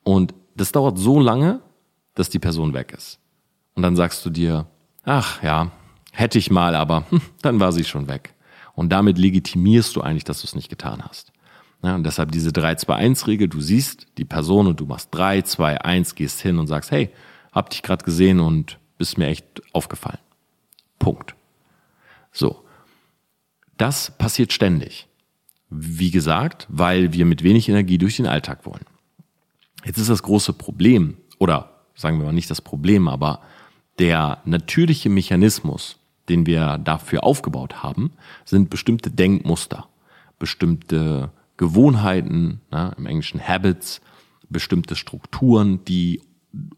Und 0.02 0.34
das 0.54 0.72
dauert 0.72 0.98
so 0.98 1.20
lange, 1.20 1.60
dass 2.14 2.30
die 2.30 2.38
Person 2.38 2.72
weg 2.72 2.92
ist. 2.96 3.18
Und 3.74 3.82
dann 3.82 3.96
sagst 3.96 4.24
du 4.24 4.30
dir, 4.30 4.66
ach 5.04 5.42
ja, 5.42 5.72
Hätte 6.12 6.38
ich 6.38 6.50
mal, 6.50 6.74
aber 6.74 7.10
hm, 7.10 7.20
dann 7.42 7.58
war 7.58 7.72
sie 7.72 7.84
schon 7.84 8.06
weg. 8.06 8.34
Und 8.74 8.90
damit 8.90 9.18
legitimierst 9.18 9.96
du 9.96 10.00
eigentlich, 10.00 10.24
dass 10.24 10.42
du 10.42 10.46
es 10.46 10.54
nicht 10.54 10.68
getan 10.68 11.02
hast. 11.02 11.32
Ja, 11.82 11.96
und 11.96 12.04
deshalb 12.04 12.30
diese 12.30 12.50
3-2-1-Regel, 12.50 13.48
du 13.48 13.60
siehst 13.60 14.06
die 14.16 14.24
Person 14.24 14.68
und 14.68 14.78
du 14.78 14.86
machst 14.86 15.08
3, 15.10 15.42
2, 15.42 15.80
1, 15.80 16.14
gehst 16.14 16.40
hin 16.40 16.58
und 16.58 16.68
sagst, 16.68 16.92
hey, 16.92 17.10
hab 17.50 17.70
dich 17.70 17.82
gerade 17.82 18.04
gesehen 18.04 18.38
und 18.38 18.78
bist 18.98 19.18
mir 19.18 19.26
echt 19.26 19.44
aufgefallen. 19.72 20.20
Punkt. 20.98 21.34
So. 22.30 22.64
Das 23.78 24.16
passiert 24.16 24.52
ständig. 24.52 25.08
Wie 25.70 26.10
gesagt, 26.10 26.68
weil 26.68 27.12
wir 27.12 27.24
mit 27.24 27.42
wenig 27.42 27.68
Energie 27.68 27.98
durch 27.98 28.16
den 28.16 28.26
Alltag 28.26 28.64
wollen. 28.64 28.86
Jetzt 29.84 29.98
ist 29.98 30.10
das 30.10 30.22
große 30.22 30.52
Problem, 30.52 31.16
oder 31.38 31.80
sagen 31.94 32.18
wir 32.18 32.26
mal 32.26 32.32
nicht 32.32 32.50
das 32.50 32.60
Problem, 32.60 33.08
aber 33.08 33.40
der 33.98 34.40
natürliche 34.44 35.08
Mechanismus, 35.08 35.98
den 36.28 36.46
wir 36.46 36.78
dafür 36.78 37.24
aufgebaut 37.24 37.82
haben, 37.82 38.12
sind 38.44 38.70
bestimmte 38.70 39.10
Denkmuster, 39.10 39.88
bestimmte 40.38 41.30
Gewohnheiten, 41.56 42.60
na, 42.70 42.90
im 42.90 43.06
Englischen 43.06 43.40
Habits, 43.46 44.00
bestimmte 44.48 44.96
Strukturen, 44.96 45.84
die 45.84 46.20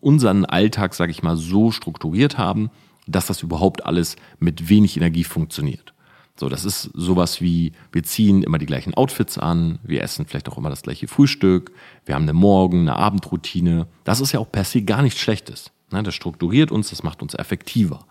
unseren 0.00 0.44
Alltag, 0.44 0.94
sage 0.94 1.10
ich 1.10 1.22
mal, 1.22 1.36
so 1.36 1.70
strukturiert 1.70 2.38
haben, 2.38 2.70
dass 3.06 3.26
das 3.26 3.42
überhaupt 3.42 3.84
alles 3.84 4.16
mit 4.38 4.68
wenig 4.68 4.96
Energie 4.96 5.24
funktioniert. 5.24 5.94
So, 6.36 6.48
das 6.48 6.64
ist 6.64 6.90
sowas 6.94 7.40
wie, 7.40 7.72
wir 7.92 8.02
ziehen 8.02 8.42
immer 8.42 8.58
die 8.58 8.66
gleichen 8.66 8.94
Outfits 8.94 9.38
an, 9.38 9.78
wir 9.84 10.02
essen 10.02 10.26
vielleicht 10.26 10.48
auch 10.48 10.58
immer 10.58 10.70
das 10.70 10.82
gleiche 10.82 11.06
Frühstück, 11.06 11.70
wir 12.06 12.16
haben 12.16 12.24
eine 12.24 12.32
Morgen-, 12.32 12.80
eine 12.88 12.96
Abendroutine. 12.96 13.86
Das 14.02 14.20
ist 14.20 14.32
ja 14.32 14.40
auch 14.40 14.50
per 14.50 14.64
se 14.64 14.82
gar 14.82 15.02
nichts 15.02 15.20
Schlechtes. 15.20 15.70
Ne, 15.92 16.02
das 16.02 16.14
strukturiert 16.14 16.72
uns, 16.72 16.90
das 16.90 17.04
macht 17.04 17.22
uns 17.22 17.34
effektiver. 17.34 18.04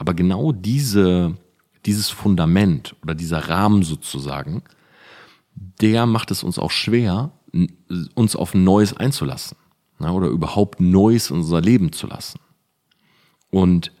Aber 0.00 0.14
genau 0.14 0.52
diese, 0.52 1.36
dieses 1.84 2.08
Fundament 2.08 2.96
oder 3.02 3.14
dieser 3.14 3.50
Rahmen 3.50 3.82
sozusagen, 3.82 4.62
der 5.54 6.06
macht 6.06 6.30
es 6.30 6.42
uns 6.42 6.58
auch 6.58 6.70
schwer, 6.70 7.32
uns 8.14 8.34
auf 8.34 8.54
Neues 8.54 8.96
einzulassen 8.96 9.58
ne, 9.98 10.10
oder 10.10 10.28
überhaupt 10.28 10.80
Neues 10.80 11.28
in 11.28 11.36
unser 11.36 11.60
Leben 11.60 11.92
zu 11.92 12.06
lassen. 12.06 12.40
Und 13.50 13.92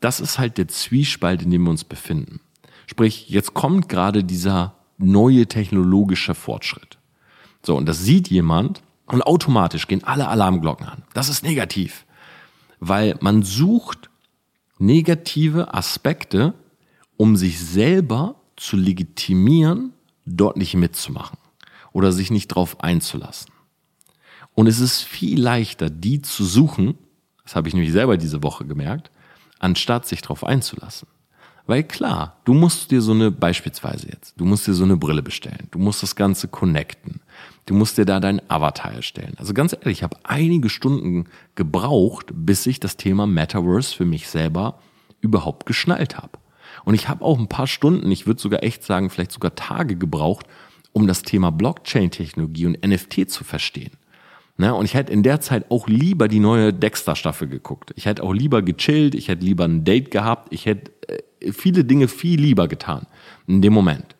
das 0.00 0.20
ist 0.20 0.38
halt 0.38 0.58
der 0.58 0.68
Zwiespalt, 0.68 1.40
in 1.40 1.50
dem 1.50 1.62
wir 1.62 1.70
uns 1.70 1.84
befinden. 1.84 2.40
Sprich, 2.86 3.30
jetzt 3.30 3.54
kommt 3.54 3.88
gerade 3.88 4.24
dieser 4.24 4.74
neue 4.98 5.46
technologische 5.46 6.34
Fortschritt. 6.34 6.98
So, 7.62 7.78
und 7.78 7.86
das 7.86 8.04
sieht 8.04 8.28
jemand 8.28 8.82
und 9.06 9.22
automatisch 9.22 9.88
gehen 9.88 10.04
alle 10.04 10.28
Alarmglocken 10.28 10.86
an. 10.86 11.02
Das 11.14 11.30
ist 11.30 11.42
negativ. 11.42 12.04
Weil 12.78 13.16
man 13.22 13.42
sucht 13.42 14.10
negative 14.78 15.74
Aspekte, 15.74 16.54
um 17.16 17.36
sich 17.36 17.60
selber 17.60 18.36
zu 18.56 18.76
legitimieren, 18.76 19.92
dort 20.26 20.56
nicht 20.56 20.74
mitzumachen 20.74 21.38
oder 21.92 22.12
sich 22.12 22.30
nicht 22.30 22.48
drauf 22.48 22.80
einzulassen. 22.80 23.52
Und 24.54 24.66
es 24.66 24.80
ist 24.80 25.02
viel 25.02 25.40
leichter, 25.40 25.90
die 25.90 26.22
zu 26.22 26.44
suchen, 26.44 26.96
das 27.42 27.56
habe 27.56 27.68
ich 27.68 27.74
nämlich 27.74 27.92
selber 27.92 28.16
diese 28.16 28.42
Woche 28.42 28.64
gemerkt, 28.64 29.10
anstatt 29.58 30.06
sich 30.06 30.22
drauf 30.22 30.44
einzulassen. 30.44 31.08
Weil 31.66 31.82
klar, 31.82 32.36
du 32.44 32.52
musst 32.52 32.90
dir 32.90 33.00
so 33.00 33.12
eine, 33.12 33.30
beispielsweise 33.30 34.08
jetzt, 34.08 34.34
du 34.36 34.44
musst 34.44 34.66
dir 34.66 34.74
so 34.74 34.84
eine 34.84 34.98
Brille 34.98 35.22
bestellen, 35.22 35.68
du 35.70 35.78
musst 35.78 36.02
das 36.02 36.14
Ganze 36.14 36.46
connecten, 36.46 37.20
du 37.64 37.74
musst 37.74 37.96
dir 37.96 38.04
da 38.04 38.20
deinen 38.20 38.42
Avatar 38.48 38.92
erstellen. 38.92 39.34
Also 39.38 39.54
ganz 39.54 39.72
ehrlich, 39.72 39.98
ich 39.98 40.02
habe 40.02 40.18
einige 40.24 40.68
Stunden 40.68 41.24
gebraucht, 41.54 42.26
bis 42.34 42.66
ich 42.66 42.80
das 42.80 42.98
Thema 42.98 43.26
Metaverse 43.26 43.96
für 43.96 44.04
mich 44.04 44.28
selber 44.28 44.78
überhaupt 45.22 45.64
geschnallt 45.64 46.18
habe. 46.18 46.38
Und 46.84 46.94
ich 46.94 47.08
habe 47.08 47.24
auch 47.24 47.38
ein 47.38 47.48
paar 47.48 47.66
Stunden, 47.66 48.10
ich 48.10 48.26
würde 48.26 48.40
sogar 48.40 48.62
echt 48.62 48.84
sagen, 48.84 49.08
vielleicht 49.08 49.32
sogar 49.32 49.54
Tage 49.54 49.96
gebraucht, 49.96 50.46
um 50.92 51.06
das 51.06 51.22
Thema 51.22 51.50
Blockchain-Technologie 51.50 52.66
und 52.66 52.86
NFT 52.86 53.30
zu 53.30 53.42
verstehen. 53.42 53.92
Ne? 54.56 54.74
Und 54.74 54.84
ich 54.84 54.94
hätte 54.94 55.12
in 55.12 55.22
der 55.22 55.40
Zeit 55.40 55.70
auch 55.70 55.88
lieber 55.88 56.28
die 56.28 56.38
neue 56.38 56.72
Dexter-Staffel 56.72 57.48
geguckt. 57.48 57.92
Ich 57.96 58.06
hätte 58.06 58.22
auch 58.22 58.32
lieber 58.32 58.62
gechillt, 58.62 59.14
ich 59.14 59.28
hätte 59.28 59.44
lieber 59.44 59.64
ein 59.64 59.84
Date 59.84 60.10
gehabt, 60.10 60.52
ich 60.52 60.66
hätte 60.66 60.92
äh, 61.08 61.52
viele 61.52 61.84
Dinge 61.84 62.08
viel 62.08 62.40
lieber 62.40 62.68
getan 62.68 63.06
in 63.46 63.62
dem 63.62 63.72
Moment. 63.72 64.16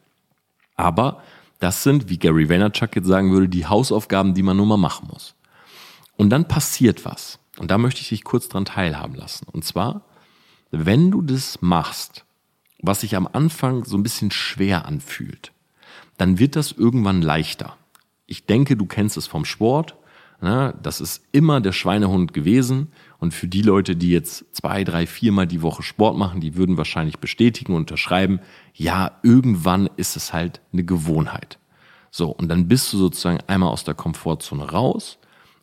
Aber 0.77 1.23
das 1.61 1.83
sind, 1.83 2.09
wie 2.09 2.19
Gary 2.19 2.49
Vaynerchuk 2.49 2.97
jetzt 2.97 3.07
sagen 3.07 3.31
würde, 3.31 3.49
die 3.49 3.67
Hausaufgaben, 3.67 4.35
die 4.35 4.43
man 4.43 4.57
nur 4.57 4.67
mal 4.67 4.77
machen 4.77 5.09
muss. 5.11 5.35
Und 6.17 6.31
dann 6.31 6.49
passiert 6.49 7.05
was. 7.05 7.39
Und 7.59 7.71
da 7.71 7.79
möchte 7.79 8.01
ich 8.01 8.09
dich 8.09 8.25
kurz 8.25 8.49
dran 8.49 8.65
teilhaben 8.65 9.15
lassen. 9.15 9.47
Und 9.51 9.65
zwar, 9.65 10.03
wenn 10.71 11.11
du 11.11 11.23
das 11.23 11.63
machst, 11.63 12.25
was 12.83 13.01
sich 13.01 13.17
am 13.17 13.29
Anfang 13.33 13.85
so 13.85 13.97
ein 13.97 14.03
bisschen 14.03 14.31
schwer 14.31 14.87
anfühlt, 14.87 15.53
dann 16.19 16.39
wird 16.39 16.57
das 16.57 16.73
irgendwann 16.73 17.23
leichter. 17.23 17.77
Ich 18.27 18.47
denke, 18.47 18.77
du 18.77 18.87
kennst 18.87 19.17
es 19.17 19.27
vom 19.27 19.45
Sport. 19.45 19.97
Ne? 20.45 20.75
Das 20.83 21.01
ist 21.01 21.25
immer 21.33 21.63
der 21.63 21.73
Schweinehund 21.73 22.35
gewesen. 22.35 22.93
Und 23.19 23.33
für 23.33 23.49
die 23.49 23.63
Leute, 23.63 23.97
die 23.97 24.11
jetzt 24.11 24.45
zwei, 24.55 24.85
drei, 24.85 25.07
viermal 25.07 25.47
die 25.47 25.63
Woche 25.63 25.83
Sport 25.83 26.19
machen, 26.19 26.43
die 26.43 26.55
würden 26.55 26.77
wahrscheinlich 26.77 27.19
bestätigen 27.19 27.73
und 27.73 27.81
unterschreiben, 27.81 28.41
ja, 28.75 29.13
irgendwann 29.23 29.89
ist 29.97 30.17
es 30.17 30.35
halt 30.35 30.61
eine 30.75 30.85
Gewohnheit. 30.85 31.59
So, 32.11 32.29
und 32.29 32.49
dann 32.49 32.69
bist 32.69 32.93
du 32.93 32.99
sozusagen 32.99 33.39
einmal 33.47 33.71
aus 33.71 33.85
der 33.85 33.95
Komfortzone 33.95 34.71
raus 34.71 35.19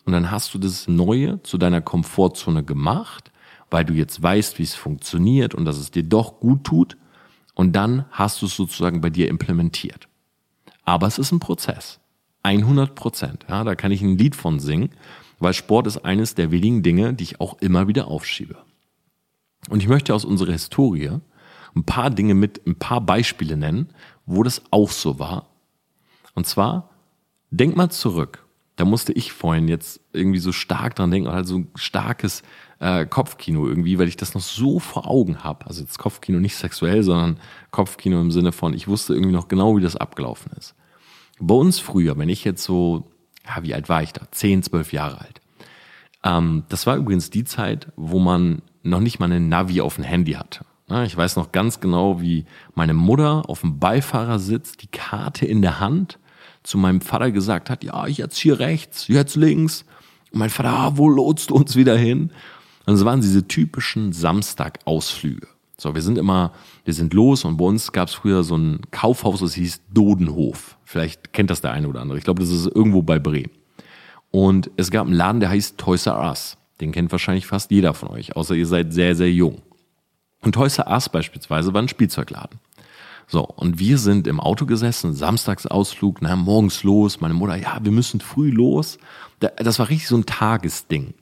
und 0.06 0.14
dann 0.14 0.32
hast 0.32 0.52
du 0.56 0.58
das 0.58 0.88
Neue 0.88 1.44
zu 1.44 1.60
deiner 1.60 1.82
Komfortzone 1.82 2.64
gemacht, 2.64 3.32
weil 3.70 3.86
du 3.86 3.94
jetzt 3.94 4.24
weißt, 4.24 4.58
wie 4.58 4.64
es 4.64 4.74
funktioniert 4.74 5.54
und 5.54 5.66
dass 5.66 5.78
es 5.78 5.92
dir 5.92 6.04
doch 6.04 6.40
gut 6.40 6.64
tut. 6.64 6.98
Und 7.54 7.74
dann 7.74 8.06
hast 8.10 8.42
du 8.42 8.48
es 8.48 8.56
sozusagen 8.56 9.00
bei 9.00 9.12
dir 9.12 9.30
implementiert. 9.30 10.08
Aber 10.86 11.06
es 11.06 11.20
ist 11.20 11.32
ein 11.32 11.40
Prozess. 11.40 12.01
100 12.44 12.96
Prozent. 12.96 13.46
Ja, 13.50 13.64
da 13.64 13.76
kann 13.76 13.92
ich 13.92 14.02
ein 14.02 14.18
Lied 14.18 14.36
von 14.36 14.60
singen, 14.60 14.90
weil 15.40 15.54
Sport 15.54 15.88
ist 15.88 16.00
eines 16.00 16.36
der 16.36 16.52
wenigen 16.52 16.84
Dinge, 16.84 17.14
die 17.14 17.24
ich 17.24 17.42
auch 17.42 17.60
immer 17.62 17.88
wieder 17.88 18.08
aufschiebe. 18.08 18.58
Und 19.70 19.82
ich 19.82 19.88
möchte 19.88 20.14
aus 20.14 20.26
unserer 20.26 20.52
Historie 20.52 21.20
ein 21.76 21.84
paar 21.84 22.10
Dinge 22.10 22.34
mit, 22.34 22.66
ein 22.66 22.76
paar 22.76 23.02
Beispiele 23.02 23.58
nennen, 23.58 23.90
wo 24.26 24.44
das 24.44 24.62
auch 24.72 24.92
so 24.92 25.20
war. 25.20 25.48
Und 26.34 26.48
zwar, 26.48 26.90
denk 27.50 27.76
mal 27.76 27.90
zurück. 27.90 28.46
Da 28.76 28.86
musste 28.86 29.14
ich 29.14 29.32
vorhin 29.32 29.68
jetzt 29.68 30.00
irgendwie 30.14 30.40
so 30.40 30.52
stark 30.52 30.96
dran 30.96 31.12
denken, 31.12 31.30
also 31.30 31.60
ein 31.60 31.68
starkes 31.76 32.42
äh, 32.80 33.06
Kopfkino 33.06 33.68
irgendwie, 33.68 34.00
weil 34.00 34.08
ich 34.08 34.18
das 34.18 34.34
noch 34.34 34.42
so 34.42 34.80
vor 34.80 35.08
Augen 35.08 35.44
habe. 35.44 35.68
Also 35.68 35.82
jetzt 35.82 36.00
Kopfkino 36.00 36.40
nicht 36.40 36.56
sexuell, 36.56 37.04
sondern 37.04 37.40
Kopfkino 37.70 38.20
im 38.20 38.32
Sinne 38.32 38.52
von, 38.52 38.74
ich 38.74 38.88
wusste 38.88 39.14
irgendwie 39.14 39.34
noch 39.34 39.48
genau, 39.48 39.78
wie 39.78 39.82
das 39.82 39.96
abgelaufen 39.96 40.52
ist. 40.58 40.74
Bei 41.42 41.56
uns 41.56 41.80
früher, 41.80 42.18
wenn 42.18 42.30
ich 42.30 42.44
jetzt 42.44 42.64
so, 42.64 43.10
ja, 43.46 43.64
wie 43.64 43.74
alt 43.74 43.90
war 43.90 44.04
ich 44.04 44.14
da? 44.14 44.22
Zehn, 44.32 44.64
zwölf 44.64 44.94
Jahre 44.94 45.22
alt. 45.22 45.42
Ähm, 46.24 46.64
das 46.70 46.86
war 46.88 46.96
übrigens 46.96 47.30
die 47.30 47.44
Zeit, 47.44 47.88
wo 47.96 48.20
man 48.20 48.62
noch 48.84 49.00
nicht 49.00 49.20
mal 49.20 49.26
einen 49.26 49.50
Navi 49.50 49.82
auf 49.82 49.96
dem 49.96 50.04
Handy 50.04 50.34
hatte. 50.34 50.66
Ich 51.06 51.16
weiß 51.16 51.38
noch 51.38 51.54
ganz 51.54 51.80
genau, 51.80 52.20
wie 52.20 52.46
meine 52.76 52.94
Mutter 52.94 53.44
auf 53.48 53.62
dem 53.62 53.80
Beifahrersitz 53.80 54.76
die 54.76 54.88
Karte 54.88 55.46
in 55.46 55.62
der 55.62 55.80
Hand 55.80 56.20
zu 56.64 56.78
meinem 56.78 57.00
Vater 57.00 57.32
gesagt 57.32 57.70
hat, 57.70 57.84
ja, 57.84 58.08
jetzt 58.08 58.38
hier 58.38 58.60
rechts, 58.60 59.08
jetzt 59.08 59.36
links. 59.36 59.86
Und 60.32 60.40
mein 60.40 60.50
Vater, 60.50 60.70
ah, 60.70 60.92
wo 60.98 61.08
lotst 61.08 61.50
du 61.50 61.56
uns 61.56 61.78
wieder 61.78 61.98
hin? 61.98 62.32
Und 62.86 62.96
es 62.96 63.06
waren 63.06 63.22
diese 63.22 63.48
typischen 63.48 64.12
Samstagausflüge. 64.12 65.48
So, 65.82 65.96
wir 65.96 66.04
sind 66.04 66.20
immer, 66.20 66.52
wir 66.86 66.94
sind 66.94 67.12
los 67.16 67.44
und 67.44 67.58
bei 67.58 67.66
uns 67.66 67.92
gab 67.92 68.08
es 68.08 68.14
früher 68.14 68.44
so 68.44 68.56
ein 68.56 68.82
Kaufhaus, 68.92 69.40
das 69.40 69.56
hieß 69.56 69.82
Dodenhof. 69.92 70.78
Vielleicht 70.84 71.34
kennt 71.34 71.50
das 71.50 71.62
der 71.62 71.72
eine 71.72 71.88
oder 71.88 72.02
andere. 72.02 72.20
Ich 72.20 72.24
glaube, 72.24 72.40
das 72.40 72.52
ist 72.52 72.68
irgendwo 72.68 73.02
bei 73.02 73.18
Bremen. 73.18 73.50
Und 74.30 74.70
es 74.78 74.92
gab 74.92 75.08
einen 75.08 75.16
Laden, 75.16 75.40
der 75.40 75.50
heißt 75.50 75.80
Toys 75.80 76.06
R 76.06 76.20
Us. 76.20 76.58
Den 76.82 76.92
kennt 76.92 77.12
wahrscheinlich 77.12 77.48
fast 77.48 77.72
jeder 77.72 77.96
von 77.96 78.10
euch, 78.10 78.36
außer 78.36 78.54
ihr 78.54 78.68
seid 78.68 78.94
sehr, 78.94 79.16
sehr 79.16 79.32
jung. 79.32 79.64
Und 80.42 80.52
Toys 80.52 80.78
R 80.78 80.88
Us 80.88 81.10
beispielsweise 81.10 81.74
war 81.74 81.82
ein 81.82 81.88
Spielzeugladen. 81.88 82.60
So, 83.26 83.44
und 83.44 83.80
wir 83.80 83.98
sind 83.98 84.28
im 84.28 84.40
Auto 84.40 84.68
gesessen, 84.68 85.16
Samstagsausflug, 85.16 86.22
na, 86.22 86.36
morgens 86.36 86.84
los, 86.84 87.22
meine 87.22 87.34
Mutter, 87.34 87.56
ja, 87.56 87.80
wir 87.82 87.92
müssen 87.92 88.22
früh 88.22 88.52
los. 88.52 89.00
Das 89.40 89.80
war 89.80 89.90
richtig 89.90 90.10
so 90.10 90.18
ein 90.18 90.28
Tagesding. 90.28 91.16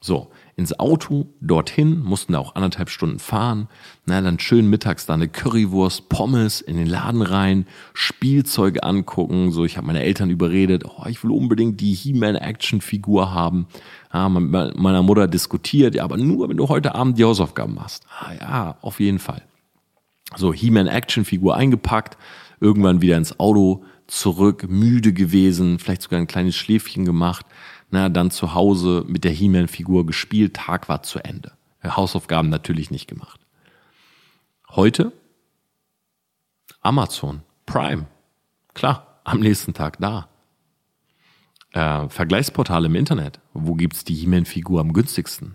So, 0.00 0.32
ins 0.56 0.78
Auto, 0.78 1.26
dorthin, 1.40 2.00
mussten 2.00 2.32
da 2.32 2.38
auch 2.38 2.54
anderthalb 2.54 2.88
Stunden 2.88 3.18
fahren. 3.18 3.68
Na, 4.06 4.20
dann 4.20 4.38
schön 4.38 4.70
mittags 4.70 5.06
da 5.06 5.14
eine 5.14 5.28
Currywurst, 5.28 6.08
Pommes 6.08 6.60
in 6.60 6.76
den 6.76 6.86
Laden 6.86 7.22
rein, 7.22 7.66
Spielzeuge 7.92 8.84
angucken. 8.84 9.50
So, 9.50 9.64
ich 9.64 9.76
habe 9.76 9.86
meine 9.86 10.02
Eltern 10.02 10.30
überredet, 10.30 10.84
oh, 10.84 11.06
ich 11.08 11.24
will 11.24 11.32
unbedingt 11.32 11.80
die 11.80 11.94
He-Man-Action-Figur 11.94 13.34
haben. 13.34 13.66
Ja, 14.12 14.28
mit 14.28 14.76
meiner 14.78 15.02
Mutter 15.02 15.26
diskutiert, 15.26 15.96
ja, 15.96 16.04
aber 16.04 16.16
nur, 16.16 16.48
wenn 16.48 16.56
du 16.56 16.68
heute 16.68 16.94
Abend 16.94 17.18
die 17.18 17.24
Hausaufgaben 17.24 17.74
machst. 17.74 18.06
Ah 18.20 18.32
ja, 18.40 18.76
auf 18.80 19.00
jeden 19.00 19.18
Fall. 19.18 19.42
So, 20.36 20.52
He-Man-Action-Figur 20.52 21.56
eingepackt, 21.56 22.16
irgendwann 22.60 23.02
wieder 23.02 23.16
ins 23.16 23.40
Auto 23.40 23.84
zurück, 24.06 24.66
müde 24.68 25.12
gewesen, 25.12 25.78
vielleicht 25.78 26.02
sogar 26.02 26.20
ein 26.20 26.26
kleines 26.26 26.54
Schläfchen 26.54 27.04
gemacht 27.04 27.46
na, 27.94 28.08
dann 28.08 28.32
zu 28.32 28.54
Hause 28.54 29.04
mit 29.06 29.22
der 29.22 29.30
He-Man-Figur 29.30 30.04
gespielt, 30.04 30.54
Tag 30.54 30.88
war 30.88 31.04
zu 31.04 31.20
Ende. 31.20 31.52
Hausaufgaben 31.84 32.48
natürlich 32.48 32.90
nicht 32.90 33.08
gemacht. 33.08 33.40
Heute 34.70 35.12
Amazon, 36.80 37.42
Prime, 37.66 38.06
klar, 38.74 39.20
am 39.22 39.38
nächsten 39.38 39.74
Tag 39.74 39.98
da. 40.00 40.28
Äh, 41.72 42.08
Vergleichsportale 42.08 42.86
im 42.86 42.96
Internet, 42.96 43.38
wo 43.52 43.74
gibt's 43.74 44.02
die 44.02 44.14
He-Man-Figur 44.14 44.80
am 44.80 44.92
günstigsten? 44.92 45.54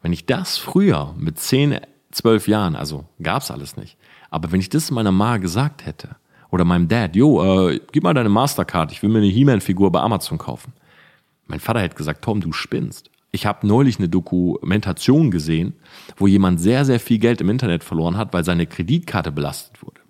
Wenn 0.00 0.14
ich 0.14 0.24
das 0.24 0.56
früher 0.56 1.14
mit 1.18 1.38
10, 1.38 1.80
12 2.10 2.48
Jahren, 2.48 2.74
also 2.74 3.04
gab's 3.22 3.50
alles 3.50 3.76
nicht, 3.76 3.98
aber 4.30 4.50
wenn 4.50 4.60
ich 4.60 4.70
das 4.70 4.90
meiner 4.90 5.12
Ma 5.12 5.36
gesagt 5.36 5.84
hätte, 5.84 6.16
oder 6.50 6.64
meinem 6.64 6.88
Dad, 6.88 7.16
jo, 7.16 7.68
äh, 7.68 7.80
gib 7.92 8.02
mal 8.02 8.14
deine 8.14 8.28
Mastercard, 8.28 8.92
ich 8.92 9.02
will 9.02 9.10
mir 9.10 9.18
eine 9.18 9.26
He-Man-Figur 9.26 9.92
bei 9.92 10.00
Amazon 10.00 10.38
kaufen. 10.38 10.72
Mein 11.46 11.60
Vater 11.60 11.80
hätte 11.80 11.96
gesagt, 11.96 12.22
Tom, 12.24 12.40
du 12.40 12.52
spinnst. 12.52 13.10
Ich 13.32 13.46
habe 13.46 13.66
neulich 13.66 13.98
eine 13.98 14.08
Dokumentation 14.08 15.30
gesehen, 15.30 15.74
wo 16.16 16.26
jemand 16.26 16.60
sehr, 16.60 16.84
sehr 16.84 17.00
viel 17.00 17.18
Geld 17.18 17.40
im 17.40 17.50
Internet 17.50 17.84
verloren 17.84 18.16
hat, 18.16 18.32
weil 18.32 18.44
seine 18.44 18.66
Kreditkarte 18.66 19.30
belastet 19.30 19.82
wurde. 19.82 20.00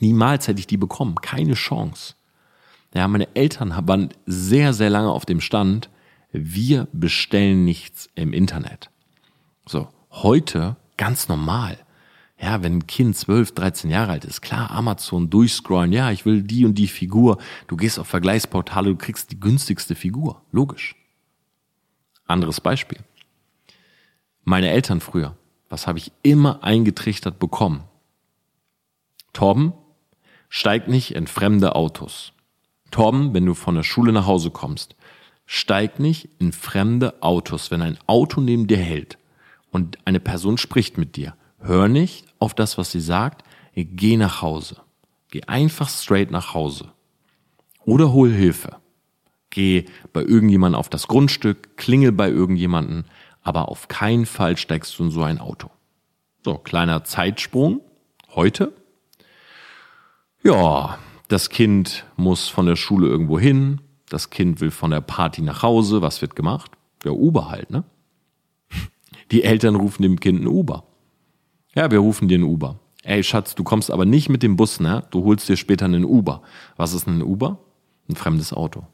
Niemals 0.00 0.46
hätte 0.46 0.60
ich 0.60 0.66
die 0.66 0.76
bekommen. 0.76 1.16
Keine 1.16 1.54
Chance. 1.54 2.14
Ja, 2.94 3.08
meine 3.08 3.34
Eltern 3.34 3.74
waren 3.86 4.10
sehr, 4.26 4.72
sehr 4.72 4.90
lange 4.90 5.10
auf 5.10 5.26
dem 5.26 5.40
Stand, 5.40 5.90
wir 6.32 6.88
bestellen 6.92 7.64
nichts 7.64 8.08
im 8.14 8.32
Internet. 8.32 8.90
So, 9.66 9.88
heute 10.10 10.76
ganz 10.96 11.28
normal. 11.28 11.78
Ja, 12.40 12.62
wenn 12.62 12.78
ein 12.78 12.86
Kind 12.86 13.16
12, 13.16 13.52
13 13.52 13.90
Jahre 13.90 14.12
alt 14.12 14.24
ist, 14.24 14.42
klar, 14.42 14.70
Amazon 14.70 15.28
durchscrollen, 15.28 15.92
ja, 15.92 16.12
ich 16.12 16.24
will 16.24 16.42
die 16.42 16.64
und 16.64 16.74
die 16.74 16.86
Figur. 16.86 17.38
Du 17.66 17.76
gehst 17.76 17.98
auf 17.98 18.06
Vergleichsportale, 18.06 18.90
du 18.90 18.96
kriegst 18.96 19.32
die 19.32 19.40
günstigste 19.40 19.96
Figur. 19.96 20.42
Logisch. 20.52 20.94
Anderes 22.26 22.60
Beispiel. 22.60 22.98
Meine 24.44 24.70
Eltern 24.70 25.00
früher, 25.00 25.36
was 25.68 25.86
habe 25.86 25.98
ich 25.98 26.12
immer 26.22 26.62
eingetrichtert 26.62 27.40
bekommen? 27.40 27.82
Torben, 29.32 29.72
steig 30.48 30.88
nicht 30.88 31.14
in 31.14 31.26
fremde 31.26 31.74
Autos. 31.74 32.32
Torben, 32.90 33.34
wenn 33.34 33.46
du 33.46 33.54
von 33.54 33.74
der 33.74 33.82
Schule 33.82 34.12
nach 34.12 34.26
Hause 34.26 34.50
kommst, 34.50 34.94
steig 35.44 35.98
nicht 35.98 36.28
in 36.38 36.52
fremde 36.52 37.20
Autos. 37.22 37.70
Wenn 37.70 37.82
ein 37.82 37.98
Auto 38.06 38.40
neben 38.40 38.68
dir 38.68 38.78
hält 38.78 39.18
und 39.70 39.98
eine 40.06 40.20
Person 40.20 40.56
spricht 40.56 40.98
mit 40.98 41.16
dir, 41.16 41.34
hör 41.60 41.88
nicht 41.88 42.26
auf 42.38 42.54
das, 42.54 42.78
was 42.78 42.90
sie 42.90 43.00
sagt, 43.00 43.44
geh 43.74 44.16
nach 44.16 44.42
Hause. 44.42 44.76
Geh 45.30 45.42
einfach 45.44 45.88
straight 45.88 46.30
nach 46.30 46.54
Hause. 46.54 46.92
Oder 47.84 48.12
hol 48.12 48.30
Hilfe. 48.30 48.76
Geh 49.50 49.86
bei 50.12 50.22
irgendjemandem 50.22 50.78
auf 50.78 50.88
das 50.88 51.08
Grundstück, 51.08 51.76
klingel 51.76 52.12
bei 52.12 52.28
irgendjemanden, 52.28 53.04
aber 53.42 53.68
auf 53.68 53.88
keinen 53.88 54.26
Fall 54.26 54.56
steigst 54.56 54.98
du 54.98 55.04
in 55.04 55.10
so 55.10 55.22
ein 55.22 55.38
Auto. 55.38 55.70
So, 56.44 56.58
kleiner 56.58 57.04
Zeitsprung. 57.04 57.80
Heute. 58.34 58.72
Ja, 60.42 60.98
das 61.28 61.50
Kind 61.50 62.06
muss 62.16 62.48
von 62.48 62.66
der 62.66 62.76
Schule 62.76 63.08
irgendwo 63.08 63.38
hin. 63.38 63.80
Das 64.08 64.30
Kind 64.30 64.60
will 64.60 64.70
von 64.70 64.90
der 64.90 65.00
Party 65.00 65.42
nach 65.42 65.62
Hause. 65.62 66.02
Was 66.02 66.20
wird 66.22 66.36
gemacht? 66.36 66.70
Ja, 67.04 67.10
Uber 67.10 67.50
halt, 67.50 67.70
ne? 67.70 67.84
Die 69.30 69.44
Eltern 69.44 69.76
rufen 69.76 70.02
dem 70.02 70.20
Kind 70.20 70.42
ein 70.42 70.46
Uber. 70.46 70.84
Ja, 71.78 71.92
wir 71.92 72.00
rufen 72.00 72.26
dir 72.26 72.34
einen 72.34 72.42
Uber. 72.42 72.80
Ey, 73.04 73.22
Schatz, 73.22 73.54
du 73.54 73.62
kommst 73.62 73.92
aber 73.92 74.04
nicht 74.04 74.28
mit 74.28 74.42
dem 74.42 74.56
Bus, 74.56 74.80
ne? 74.80 75.04
Du 75.12 75.22
holst 75.22 75.48
dir 75.48 75.56
später 75.56 75.84
einen 75.84 76.04
Uber. 76.04 76.42
Was 76.76 76.92
ist 76.92 77.06
ein 77.06 77.22
Uber? 77.22 77.60
Ein 78.08 78.16
fremdes 78.16 78.52
Auto. 78.52 78.84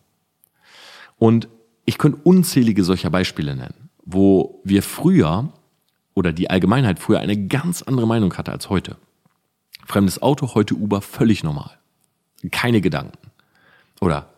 Und 1.16 1.48
ich 1.86 1.96
könnte 1.96 2.20
unzählige 2.24 2.84
solcher 2.84 3.08
Beispiele 3.08 3.56
nennen, 3.56 3.88
wo 4.04 4.60
wir 4.64 4.82
früher 4.82 5.50
oder 6.12 6.34
die 6.34 6.50
Allgemeinheit 6.50 6.98
früher 6.98 7.20
eine 7.20 7.46
ganz 7.46 7.80
andere 7.80 8.06
Meinung 8.06 8.34
hatte 8.36 8.52
als 8.52 8.68
heute. 8.68 8.98
Fremdes 9.86 10.20
Auto, 10.20 10.54
heute 10.54 10.74
Uber, 10.74 11.00
völlig 11.00 11.42
normal. 11.42 11.78
Keine 12.50 12.82
Gedanken. 12.82 13.30
Oder 14.02 14.28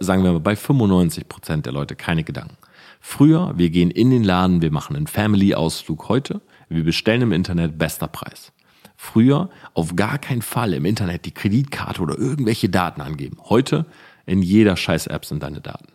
sagen 0.00 0.24
wir 0.24 0.32
mal, 0.32 0.40
bei 0.40 0.56
95 0.56 1.26
Prozent 1.26 1.64
der 1.64 1.72
Leute 1.72 1.96
keine 1.96 2.22
Gedanken. 2.22 2.58
Früher, 3.00 3.54
wir 3.56 3.70
gehen 3.70 3.90
in 3.90 4.10
den 4.10 4.24
Laden, 4.24 4.60
wir 4.60 4.70
machen 4.70 4.94
einen 4.94 5.06
Family-Ausflug 5.06 6.10
heute. 6.10 6.42
Wir 6.68 6.84
bestellen 6.84 7.22
im 7.22 7.32
Internet 7.32 7.78
bester 7.78 8.08
Preis. 8.08 8.52
Früher 8.96 9.50
auf 9.74 9.96
gar 9.96 10.18
keinen 10.18 10.42
Fall 10.42 10.72
im 10.72 10.84
Internet 10.84 11.24
die 11.24 11.32
Kreditkarte 11.34 12.00
oder 12.00 12.18
irgendwelche 12.18 12.68
Daten 12.68 13.00
angeben. 13.00 13.38
Heute 13.44 13.86
in 14.26 14.42
jeder 14.42 14.76
scheiß 14.76 15.08
App 15.08 15.24
sind 15.24 15.42
deine 15.42 15.60
Daten. 15.60 15.92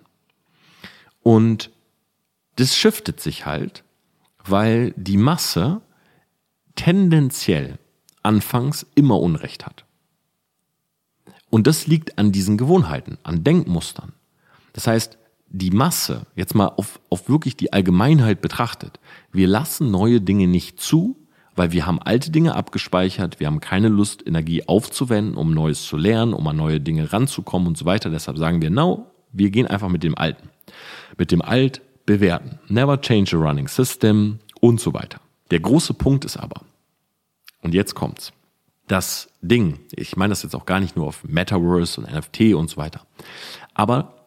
Und 1.22 1.72
das 2.58 2.76
shiftet 2.76 3.20
sich 3.20 3.46
halt, 3.46 3.84
weil 4.44 4.94
die 4.96 5.18
Masse 5.18 5.82
tendenziell 6.76 7.80
anfangs 8.22 8.86
immer 8.96 9.20
Unrecht 9.20 9.66
hat. 9.66 9.86
Und 11.50 11.68
das 11.68 11.88
liegt 11.88 12.18
an 12.18 12.32
diesen 12.32 12.58
Gewohnheiten, 12.58 13.18
an 13.24 13.44
Denkmustern. 13.44 14.14
Das 14.74 14.88
heißt, 14.88 15.18
die 15.50 15.72
Masse, 15.72 16.28
jetzt 16.36 16.56
mal 16.56 16.68
auf, 16.68 17.00
auf 17.10 17.28
wirklich 17.30 17.58
die 17.58 17.74
Allgemeinheit 17.74 18.42
betrachtet, 18.42 19.00
wir 19.32 19.48
lassen 19.48 19.92
neue 19.92 20.22
Dinge 20.22 20.48
nicht 20.48 20.80
zu, 20.80 21.18
weil 21.56 21.72
wir 21.72 21.86
haben 21.86 22.00
alte 22.02 22.32
Dinge 22.32 22.56
abgespeichert, 22.56 23.40
wir 23.40 23.48
haben 23.48 23.60
keine 23.60 23.90
Lust, 23.90 24.26
Energie 24.26 24.68
aufzuwenden, 24.68 25.36
um 25.36 25.54
Neues 25.54 25.84
zu 25.84 25.98
lernen, 25.98 26.34
um 26.34 26.48
an 26.48 26.56
neue 26.56 26.80
Dinge 26.80 27.12
ranzukommen 27.12 27.68
und 27.68 27.78
so 27.78 27.86
weiter. 27.86 28.10
Deshalb 28.10 28.38
sagen 28.38 28.62
wir, 28.62 28.70
no, 28.70 29.08
wir 29.32 29.50
gehen 29.50 29.68
einfach 29.68 29.90
mit 29.90 30.04
dem 30.04 30.18
Alten. 30.18 30.50
Mit 31.18 31.32
dem 31.32 31.42
Alt 31.42 31.82
bewerten. 32.06 32.60
Never 32.68 33.02
change 33.02 33.36
a 33.36 33.40
running 33.40 33.68
system 33.68 34.40
und 34.62 34.80
so 34.80 34.94
weiter. 34.94 35.20
Der 35.52 35.60
große 35.60 35.94
Punkt 35.96 36.26
ist 36.26 36.38
aber, 36.38 36.62
und 37.62 37.74
jetzt 37.74 37.94
kommt's, 37.96 38.32
das 38.88 39.30
Ding, 39.42 39.80
ich 39.92 40.16
meine 40.16 40.32
das 40.32 40.44
jetzt 40.44 40.56
auch 40.56 40.66
gar 40.66 40.80
nicht 40.80 40.96
nur 40.96 41.08
auf 41.08 41.24
Metaverse 41.24 42.02
und 42.02 42.12
NFT 42.12 42.54
und 42.54 42.70
so 42.70 42.78
weiter, 42.78 43.06
aber 43.74 44.19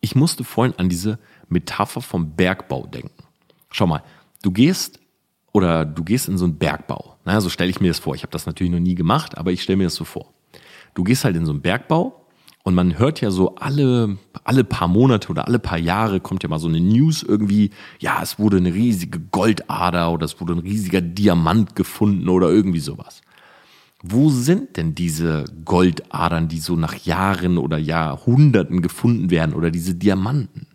ich 0.00 0.14
musste 0.14 0.44
vorhin 0.44 0.74
an 0.78 0.88
diese 0.88 1.18
Metapher 1.48 2.00
vom 2.00 2.34
Bergbau 2.36 2.86
denken. 2.86 3.24
Schau 3.70 3.86
mal, 3.86 4.02
du 4.42 4.50
gehst 4.50 5.00
oder 5.52 5.84
du 5.84 6.04
gehst 6.04 6.28
in 6.28 6.38
so 6.38 6.44
einen 6.44 6.58
Bergbau. 6.58 7.16
Na, 7.24 7.40
so 7.40 7.48
stelle 7.48 7.70
ich 7.70 7.80
mir 7.80 7.88
das 7.88 7.98
vor. 7.98 8.14
Ich 8.14 8.22
habe 8.22 8.32
das 8.32 8.46
natürlich 8.46 8.72
noch 8.72 8.80
nie 8.80 8.94
gemacht, 8.94 9.36
aber 9.36 9.52
ich 9.52 9.62
stelle 9.62 9.76
mir 9.76 9.84
das 9.84 9.94
so 9.94 10.04
vor. 10.04 10.32
Du 10.94 11.04
gehst 11.04 11.24
halt 11.24 11.36
in 11.36 11.44
so 11.44 11.52
einen 11.52 11.60
Bergbau 11.60 12.26
und 12.62 12.74
man 12.74 12.98
hört 12.98 13.20
ja 13.20 13.30
so 13.30 13.56
alle, 13.56 14.18
alle 14.44 14.64
paar 14.64 14.88
Monate 14.88 15.28
oder 15.28 15.46
alle 15.46 15.58
paar 15.58 15.78
Jahre 15.78 16.20
kommt 16.20 16.42
ja 16.42 16.48
mal 16.48 16.58
so 16.58 16.68
eine 16.68 16.80
News 16.80 17.22
irgendwie, 17.22 17.70
ja, 17.98 18.22
es 18.22 18.38
wurde 18.38 18.58
eine 18.58 18.74
riesige 18.74 19.20
Goldader 19.20 20.12
oder 20.12 20.24
es 20.24 20.40
wurde 20.40 20.54
ein 20.54 20.60
riesiger 20.60 21.00
Diamant 21.00 21.74
gefunden 21.76 22.28
oder 22.28 22.48
irgendwie 22.48 22.80
sowas. 22.80 23.22
Wo 24.02 24.30
sind 24.30 24.76
denn 24.76 24.94
diese 24.94 25.44
Goldadern, 25.64 26.48
die 26.48 26.58
so 26.58 26.74
nach 26.74 26.94
Jahren 26.94 27.58
oder 27.58 27.76
Jahrhunderten 27.76 28.80
gefunden 28.80 29.30
werden 29.30 29.54
oder 29.54 29.70
diese 29.70 29.94
Diamanten? 29.94 30.66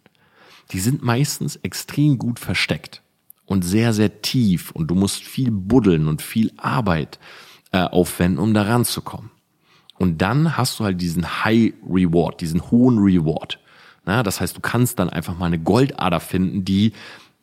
Die 0.72 0.79
sind 0.79 1.03
meistens 1.03 1.55
extrem 1.58 2.17
gut 2.17 2.39
versteckt 2.39 3.01
und 3.46 3.63
sehr, 3.63 3.94
sehr 3.94 4.22
tief 4.22 4.72
und 4.72 4.88
du 4.88 4.96
musst 4.96 5.24
viel 5.24 5.51
buddeln 5.51 6.08
und 6.08 6.22
viel 6.22 6.51
Arbeit 6.58 7.20
äh, 7.72 7.79
aufwenden, 7.79 8.39
um 8.39 8.53
da 8.53 8.63
ranzukommen. 8.63 9.32
Und 9.98 10.22
dann 10.22 10.58
hast 10.58 10.79
du 10.79 10.84
halt 10.84 11.01
diesen 11.01 11.44
High 11.44 11.74
Reward, 11.88 12.41
diesen 12.41 12.70
hohen 12.70 13.00
Reward. 13.00 13.60
Na, 14.05 14.22
das 14.22 14.39
heißt, 14.41 14.55
du 14.55 14.62
kannst 14.62 15.00
dann 15.00 15.10
einfach 15.10 15.38
mal 15.38 15.48
eine 15.48 15.60
Goldader 15.60 16.20
finden, 16.20 16.63
die 16.65 16.94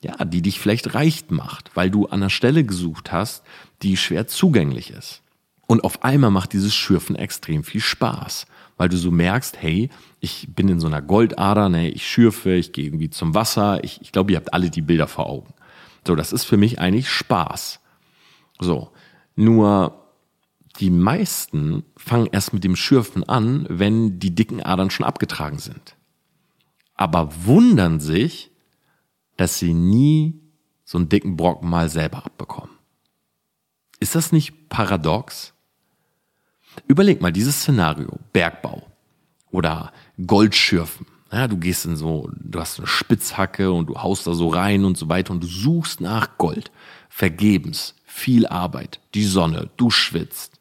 ja, 0.04 0.24
die 0.24 0.42
dich 0.42 0.58
vielleicht 0.58 0.94
reich 0.94 1.24
macht, 1.28 1.70
weil 1.74 1.88
du 1.88 2.06
an 2.06 2.14
einer 2.14 2.30
Stelle 2.30 2.64
gesucht 2.64 3.12
hast, 3.12 3.44
die 3.82 3.96
schwer 3.96 4.26
zugänglich 4.26 4.90
ist. 4.90 5.22
Und 5.66 5.84
auf 5.84 6.02
einmal 6.02 6.30
macht 6.30 6.52
dieses 6.52 6.74
Schürfen 6.74 7.16
extrem 7.16 7.64
viel 7.64 7.80
Spaß, 7.80 8.46
weil 8.76 8.88
du 8.88 8.96
so 8.96 9.10
merkst, 9.10 9.60
hey, 9.60 9.90
ich 10.20 10.48
bin 10.54 10.68
in 10.68 10.80
so 10.80 10.86
einer 10.86 11.02
Goldader, 11.02 11.68
ne, 11.68 11.88
ich 11.88 12.06
schürfe, 12.06 12.54
ich 12.54 12.72
gehe 12.72 12.84
irgendwie 12.84 13.10
zum 13.10 13.34
Wasser. 13.34 13.82
Ich, 13.84 14.00
ich 14.02 14.12
glaube, 14.12 14.32
ihr 14.32 14.36
habt 14.36 14.52
alle 14.52 14.70
die 14.70 14.82
Bilder 14.82 15.06
vor 15.06 15.26
Augen. 15.26 15.54
So, 16.06 16.14
das 16.14 16.32
ist 16.32 16.44
für 16.44 16.56
mich 16.56 16.78
eigentlich 16.78 17.08
Spaß. 17.08 17.80
So, 18.60 18.90
nur 19.36 20.02
die 20.78 20.90
meisten 20.90 21.84
fangen 21.96 22.28
erst 22.32 22.52
mit 22.52 22.64
dem 22.64 22.76
Schürfen 22.76 23.24
an, 23.24 23.66
wenn 23.68 24.18
die 24.18 24.34
dicken 24.34 24.62
Adern 24.62 24.90
schon 24.90 25.06
abgetragen 25.06 25.58
sind. 25.58 25.96
Aber 26.94 27.44
wundern 27.44 28.00
sich, 28.00 28.50
dass 29.36 29.58
sie 29.58 29.74
nie 29.74 30.40
so 30.84 30.98
einen 30.98 31.08
dicken 31.08 31.36
Brocken 31.36 31.68
mal 31.68 31.88
selber 31.88 32.24
abbekommen. 32.24 32.76
Ist 33.98 34.14
das 34.14 34.32
nicht 34.32 34.68
paradox? 34.68 35.51
Überleg 36.86 37.20
mal 37.20 37.32
dieses 37.32 37.60
Szenario, 37.60 38.18
Bergbau 38.32 38.86
oder 39.50 39.92
Goldschürfen. 40.26 41.06
Ja, 41.30 41.48
du 41.48 41.56
gehst 41.56 41.86
in 41.86 41.96
so, 41.96 42.30
du 42.34 42.60
hast 42.60 42.78
eine 42.78 42.86
Spitzhacke 42.86 43.72
und 43.72 43.86
du 43.86 44.02
haust 44.02 44.26
da 44.26 44.34
so 44.34 44.48
rein 44.48 44.84
und 44.84 44.98
so 44.98 45.08
weiter 45.08 45.32
und 45.32 45.42
du 45.42 45.46
suchst 45.46 46.00
nach 46.00 46.36
Gold. 46.36 46.70
Vergebens, 47.08 47.94
viel 48.04 48.46
Arbeit, 48.46 49.00
die 49.14 49.24
Sonne, 49.24 49.70
du 49.76 49.90
schwitzt. 49.90 50.60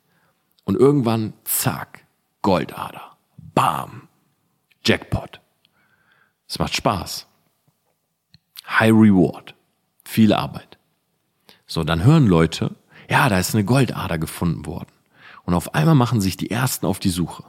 Und 0.63 0.77
irgendwann, 0.77 1.33
zack, 1.43 2.05
Goldader. 2.41 3.17
Bam. 3.53 4.07
Jackpot. 4.85 5.41
Es 6.47 6.59
macht 6.59 6.75
Spaß. 6.75 7.27
High 8.67 8.91
Reward. 8.91 9.55
Viel 10.05 10.33
Arbeit. 10.33 10.77
So, 11.67 11.83
dann 11.83 12.03
hören 12.03 12.27
Leute, 12.27 12.75
ja, 13.09 13.29
da 13.29 13.39
ist 13.39 13.53
eine 13.53 13.65
Goldader 13.65 14.17
gefunden 14.17 14.65
worden. 14.65 14.91
Und 15.43 15.53
auf 15.53 15.73
einmal 15.73 15.95
machen 15.95 16.21
sich 16.21 16.37
die 16.37 16.51
Ersten 16.51 16.85
auf 16.85 16.99
die 16.99 17.09
Suche. 17.09 17.43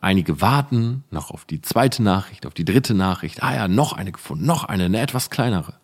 Einige 0.00 0.40
warten 0.40 1.04
noch 1.10 1.30
auf 1.30 1.44
die 1.44 1.60
zweite 1.60 2.02
Nachricht, 2.02 2.46
auf 2.46 2.54
die 2.54 2.64
dritte 2.64 2.94
Nachricht. 2.94 3.42
Ah 3.42 3.54
ja, 3.54 3.68
noch 3.68 3.92
eine 3.92 4.12
gefunden, 4.12 4.46
noch 4.46 4.64
eine, 4.64 4.84
eine 4.84 5.00
etwas 5.00 5.28
kleinere. 5.28 5.74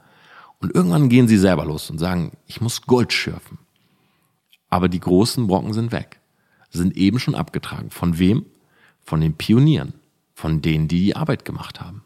Und 0.61 0.75
irgendwann 0.75 1.09
gehen 1.09 1.29
sie 1.29 1.37
selber 1.37 1.64
los 1.64 1.90
und 1.90 1.98
sagen, 1.98 2.33
ich 2.46 2.61
muss 2.61 2.83
Gold 2.83 3.12
schürfen. 3.12 3.59
Aber 4.70 4.88
die 4.88 5.01
großen 5.01 5.46
Brocken 5.46 5.72
sind 5.72 5.92
weg, 5.92 6.20
sind 6.70 6.96
eben 6.96 7.18
schon 7.18 7.35
abgetragen. 7.35 7.90
Von 7.90 8.18
wem? 8.18 8.46
Von 9.03 9.20
den 9.20 9.37
Pionieren, 9.37 9.94
von 10.35 10.62
denen, 10.62 10.88
die 10.88 11.01
die 11.01 11.16
Arbeit 11.16 11.44
gemacht 11.44 11.81
haben. 11.81 12.05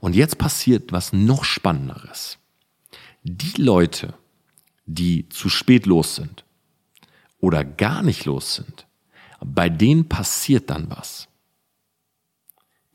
Und 0.00 0.16
jetzt 0.16 0.38
passiert 0.38 0.92
was 0.92 1.12
noch 1.12 1.44
Spannenderes. 1.44 2.38
Die 3.22 3.60
Leute, 3.60 4.14
die 4.86 5.28
zu 5.28 5.50
spät 5.50 5.86
los 5.86 6.16
sind 6.16 6.44
oder 7.40 7.64
gar 7.64 8.02
nicht 8.02 8.24
los 8.24 8.54
sind, 8.54 8.86
bei 9.44 9.68
denen 9.68 10.08
passiert 10.08 10.70
dann 10.70 10.90
was. 10.90 11.28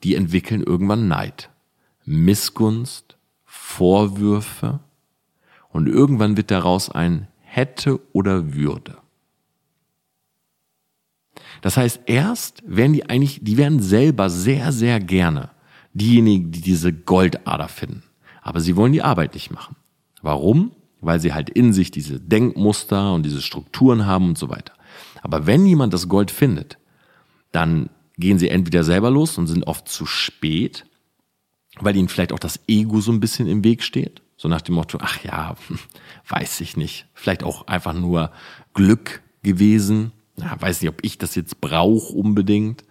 Die 0.03 0.15
entwickeln 0.15 0.61
irgendwann 0.61 1.07
Neid, 1.07 1.49
Missgunst, 2.05 3.17
Vorwürfe 3.43 4.79
und 5.69 5.87
irgendwann 5.87 6.37
wird 6.37 6.51
daraus 6.51 6.89
ein 6.89 7.27
hätte 7.41 7.99
oder 8.13 8.53
würde. 8.53 8.97
Das 11.61 11.77
heißt, 11.77 12.01
erst 12.05 12.63
werden 12.65 12.93
die 12.93 13.09
eigentlich, 13.09 13.39
die 13.41 13.57
werden 13.57 13.81
selber 13.81 14.29
sehr, 14.29 14.71
sehr 14.71 14.99
gerne 14.99 15.49
diejenigen, 15.93 16.51
die 16.51 16.61
diese 16.61 16.93
Goldader 16.93 17.67
finden. 17.67 18.03
Aber 18.41 18.59
sie 18.59 18.75
wollen 18.75 18.93
die 18.93 19.01
Arbeit 19.01 19.33
nicht 19.33 19.49
machen. 19.51 19.75
Warum? 20.21 20.71
Weil 21.05 21.19
sie 21.19 21.33
halt 21.33 21.49
in 21.49 21.73
sich 21.73 21.91
diese 21.91 22.19
Denkmuster 22.19 23.13
und 23.13 23.23
diese 23.23 23.41
Strukturen 23.41 24.05
haben 24.05 24.29
und 24.29 24.37
so 24.37 24.49
weiter. 24.49 24.73
Aber 25.21 25.45
wenn 25.45 25.65
jemand 25.65 25.93
das 25.93 26.09
Gold 26.09 26.31
findet, 26.31 26.77
dann 27.51 27.89
gehen 28.17 28.39
sie 28.39 28.49
entweder 28.49 28.83
selber 28.83 29.11
los 29.11 29.37
und 29.37 29.47
sind 29.47 29.67
oft 29.67 29.87
zu 29.87 30.05
spät, 30.05 30.85
weil 31.79 31.95
ihnen 31.95 32.07
vielleicht 32.07 32.33
auch 32.33 32.39
das 32.39 32.59
Ego 32.67 33.01
so 33.01 33.11
ein 33.11 33.19
bisschen 33.19 33.47
im 33.47 33.63
Weg 33.63 33.83
steht. 33.83 34.21
So 34.37 34.47
nach 34.47 34.61
dem 34.61 34.75
Motto, 34.75 34.97
ach 35.01 35.23
ja, 35.23 35.55
weiß 36.27 36.61
ich 36.61 36.77
nicht. 36.77 37.07
Vielleicht 37.13 37.43
auch 37.43 37.67
einfach 37.67 37.93
nur 37.93 38.31
Glück 38.73 39.21
gewesen. 39.43 40.11
Ja, 40.37 40.59
weiß 40.59 40.81
nicht, 40.81 40.89
ob 40.89 41.03
ich 41.03 41.17
das 41.17 41.35
jetzt 41.35 41.61
brauche 41.61 42.13
unbedingt. 42.13 42.83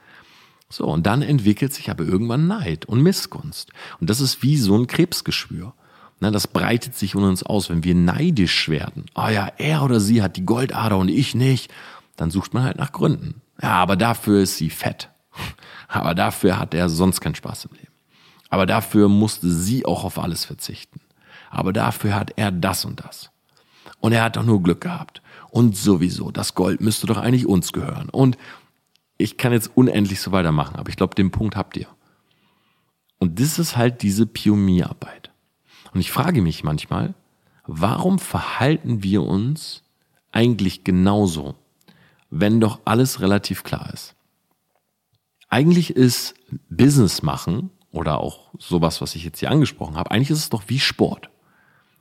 So, 0.70 0.86
und 0.86 1.06
dann 1.06 1.22
entwickelt 1.22 1.72
sich 1.72 1.90
aber 1.90 2.04
irgendwann 2.04 2.46
Neid 2.46 2.86
und 2.86 3.02
Missgunst. 3.02 3.70
Und 4.00 4.08
das 4.10 4.20
ist 4.20 4.42
wie 4.42 4.56
so 4.56 4.76
ein 4.76 4.86
Krebsgeschwür. 4.86 5.74
Ne, 6.20 6.30
das 6.30 6.46
breitet 6.46 6.94
sich 6.94 7.14
in 7.14 7.22
uns 7.22 7.42
aus, 7.42 7.70
wenn 7.70 7.84
wir 7.84 7.94
neidisch 7.94 8.68
werden. 8.68 9.06
Ah 9.14 9.26
oh 9.26 9.30
ja, 9.30 9.52
er 9.58 9.82
oder 9.82 10.00
sie 10.00 10.22
hat 10.22 10.36
die 10.36 10.46
Goldader 10.46 10.96
und 10.96 11.08
ich 11.08 11.34
nicht. 11.34 11.72
Dann 12.16 12.30
sucht 12.30 12.54
man 12.54 12.62
halt 12.62 12.78
nach 12.78 12.92
Gründen. 12.92 13.42
Ja, 13.60 13.72
aber 13.72 13.96
dafür 13.96 14.42
ist 14.42 14.56
sie 14.56 14.70
fett. 14.70 15.10
Aber 15.88 16.14
dafür 16.14 16.58
hat 16.58 16.74
er 16.74 16.88
sonst 16.88 17.20
keinen 17.20 17.34
Spaß 17.34 17.66
im 17.66 17.76
Leben. 17.76 17.92
Aber 18.48 18.66
dafür 18.66 19.08
musste 19.08 19.50
sie 19.50 19.84
auch 19.84 20.04
auf 20.04 20.18
alles 20.18 20.44
verzichten. 20.44 21.00
Aber 21.50 21.72
dafür 21.72 22.14
hat 22.14 22.32
er 22.36 22.50
das 22.50 22.84
und 22.84 23.04
das. 23.04 23.30
Und 24.00 24.12
er 24.12 24.24
hat 24.24 24.36
doch 24.36 24.44
nur 24.44 24.62
Glück 24.62 24.80
gehabt. 24.80 25.22
Und 25.50 25.76
sowieso, 25.76 26.30
das 26.30 26.54
Gold 26.54 26.80
müsste 26.80 27.06
doch 27.06 27.16
eigentlich 27.16 27.46
uns 27.46 27.72
gehören. 27.72 28.08
Und 28.08 28.36
ich 29.18 29.36
kann 29.36 29.52
jetzt 29.52 29.70
unendlich 29.76 30.20
so 30.20 30.32
weitermachen, 30.32 30.76
aber 30.76 30.88
ich 30.88 30.96
glaube, 30.96 31.14
den 31.14 31.30
Punkt 31.30 31.56
habt 31.56 31.76
ihr. 31.76 31.86
Und 33.18 33.40
das 33.40 33.58
ist 33.58 33.76
halt 33.76 34.02
diese 34.02 34.26
Pionierarbeit. 34.26 35.30
Und 35.94 36.00
ich 36.00 36.10
frage 36.10 36.42
mich 36.42 36.64
manchmal, 36.64 37.14
warum 37.66 38.18
verhalten 38.18 39.02
wir 39.02 39.22
uns 39.22 39.82
eigentlich 40.32 40.84
genauso, 40.84 41.54
wenn 42.30 42.60
doch 42.60 42.80
alles 42.84 43.20
relativ 43.20 43.62
klar 43.62 43.90
ist? 43.94 44.14
Eigentlich 45.48 45.90
ist 45.90 46.34
Business 46.68 47.22
machen 47.22 47.70
oder 47.92 48.18
auch 48.18 48.50
sowas, 48.58 49.00
was 49.00 49.14
ich 49.14 49.24
jetzt 49.24 49.38
hier 49.38 49.52
angesprochen 49.52 49.96
habe, 49.96 50.10
eigentlich 50.10 50.30
ist 50.30 50.38
es 50.38 50.50
doch 50.50 50.64
wie 50.66 50.80
Sport. 50.80 51.30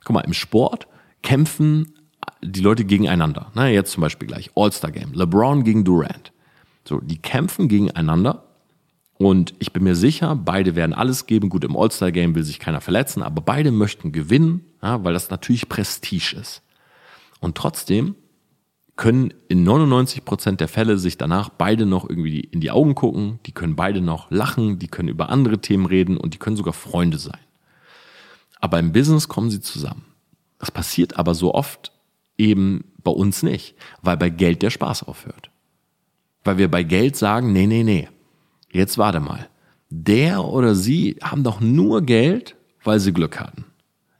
Guck 0.02 0.14
mal, 0.14 0.20
im 0.22 0.34
Sport 0.34 0.88
kämpfen 1.22 1.94
die 2.42 2.60
Leute 2.60 2.84
gegeneinander. 2.84 3.52
Na, 3.54 3.68
jetzt 3.68 3.92
zum 3.92 4.00
Beispiel 4.00 4.26
gleich 4.26 4.50
All-Star 4.56 4.90
Game. 4.90 5.12
LeBron 5.12 5.62
gegen 5.62 5.84
Durant. 5.84 6.32
So, 6.84 7.00
die 7.00 7.18
kämpfen 7.18 7.68
gegeneinander 7.68 8.44
und 9.16 9.54
ich 9.60 9.72
bin 9.72 9.84
mir 9.84 9.94
sicher, 9.94 10.34
beide 10.34 10.74
werden 10.74 10.92
alles 10.92 11.26
geben. 11.26 11.48
Gut, 11.48 11.64
im 11.64 11.76
All-Star-Game 11.76 12.34
will 12.34 12.42
sich 12.42 12.58
keiner 12.58 12.80
verletzen, 12.80 13.22
aber 13.22 13.40
beide 13.40 13.70
möchten 13.70 14.12
gewinnen, 14.12 14.64
ja, 14.82 15.04
weil 15.04 15.14
das 15.14 15.30
natürlich 15.30 15.68
Prestige 15.68 16.36
ist. 16.40 16.62
Und 17.40 17.56
trotzdem 17.56 18.16
können 18.96 19.34
in 19.48 19.64
99 19.64 20.24
Prozent 20.24 20.60
der 20.60 20.68
Fälle 20.68 20.98
sich 20.98 21.18
danach 21.18 21.48
beide 21.48 21.84
noch 21.86 22.08
irgendwie 22.08 22.40
in 22.40 22.60
die 22.60 22.70
Augen 22.70 22.94
gucken, 22.94 23.40
die 23.46 23.52
können 23.52 23.76
beide 23.76 24.00
noch 24.00 24.30
lachen, 24.30 24.78
die 24.78 24.88
können 24.88 25.08
über 25.08 25.30
andere 25.30 25.58
Themen 25.58 25.86
reden 25.86 26.16
und 26.16 26.34
die 26.34 26.38
können 26.38 26.56
sogar 26.56 26.74
Freunde 26.74 27.18
sein. 27.18 27.40
Aber 28.60 28.78
im 28.78 28.92
Business 28.92 29.28
kommen 29.28 29.50
sie 29.50 29.60
zusammen. 29.60 30.06
Das 30.58 30.70
passiert 30.70 31.18
aber 31.18 31.34
so 31.34 31.54
oft 31.54 31.92
eben 32.38 32.84
bei 33.02 33.10
uns 33.10 33.42
nicht, 33.42 33.74
weil 34.00 34.16
bei 34.16 34.30
Geld 34.30 34.62
der 34.62 34.70
Spaß 34.70 35.02
aufhört. 35.02 35.50
Weil 36.44 36.58
wir 36.58 36.70
bei 36.70 36.82
Geld 36.82 37.16
sagen, 37.16 37.52
nee, 37.52 37.66
nee, 37.66 37.82
nee, 37.82 38.08
jetzt 38.74 38.98
warte 38.98 39.20
mal. 39.20 39.48
Der 39.90 40.44
oder 40.44 40.74
sie 40.74 41.16
haben 41.22 41.44
doch 41.44 41.60
nur 41.60 42.02
Geld, 42.02 42.56
weil 42.82 43.00
sie 43.00 43.12
Glück 43.12 43.40
hatten. 43.40 43.64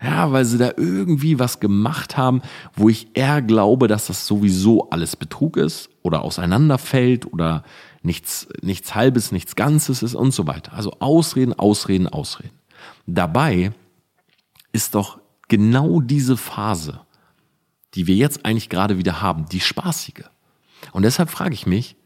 Ja, 0.03 0.33
weil 0.33 0.45
sie 0.45 0.59
da 0.59 0.73
irgendwie 0.77 1.38
was 1.38 1.61
gemacht 1.61 2.17
haben, 2.17 2.43
wo 2.75 2.88
ich 2.90 3.09
eher 3.14 3.40
glaube, 3.40 3.88
dass 3.88 4.07
das 4.07 4.27
sowieso 4.27 4.90
alles 4.90 5.17
Betrug 5.17 5.57
ist 5.57 5.88
oder 6.03 6.23
auseinanderfällt 6.23 7.33
oder 7.33 7.64
nichts, 8.03 8.47
nichts 8.61 8.95
Halbes, 8.95 9.33
nichts 9.33 9.57
Ganzes 9.57 10.03
ist 10.03 10.14
und 10.14 10.33
so 10.33 10.47
weiter. 10.47 10.75
Also 10.75 10.93
Ausreden, 11.01 11.55
Ausreden, 11.55 12.07
Ausreden. 12.07 12.53
Dabei 13.07 13.73
ist 14.73 14.95
doch 14.95 15.21
genau 15.49 16.01
diese 16.01 16.37
Phase, 16.37 17.01
die 17.95 18.07
wir 18.07 18.17
jetzt 18.17 18.45
eigentlich 18.45 18.69
gerade 18.69 18.99
wieder 18.99 19.23
haben, 19.23 19.47
die 19.47 19.61
spaßige. 19.61 20.25
Und 20.93 21.03
deshalb 21.03 21.31
frage 21.31 21.55
ich 21.55 21.67
mich, 21.67 21.97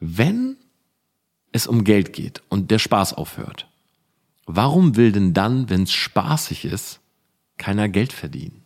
wenn 0.00 0.56
es 1.54 1.66
um 1.66 1.84
Geld 1.84 2.12
geht 2.12 2.42
und 2.50 2.70
der 2.70 2.78
Spaß 2.78 3.14
aufhört, 3.14 3.66
Warum 4.46 4.96
will 4.96 5.12
denn 5.12 5.32
dann, 5.32 5.70
wenn 5.70 5.84
es 5.84 5.92
spaßig 5.92 6.64
ist, 6.66 7.00
keiner 7.56 7.88
Geld 7.88 8.12
verdienen? 8.12 8.62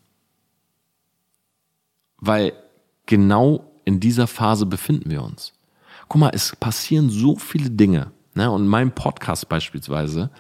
Weil 2.19 2.53
genau 3.07 3.71
in 3.85 4.01
dieser 4.01 4.27
Phase 4.27 4.67
befinden 4.67 5.11
wir 5.11 5.23
uns. 5.23 5.53
Guck 6.09 6.21
mal, 6.21 6.33
es 6.35 6.57
passieren 6.57 7.11
so 7.11 7.37
viele 7.37 7.71
Dinge. 7.71 8.11
Ne? 8.35 8.51
Und 8.51 8.67
mein 8.67 8.93
Podcast 8.93 9.49
beispielsweise 9.49 10.31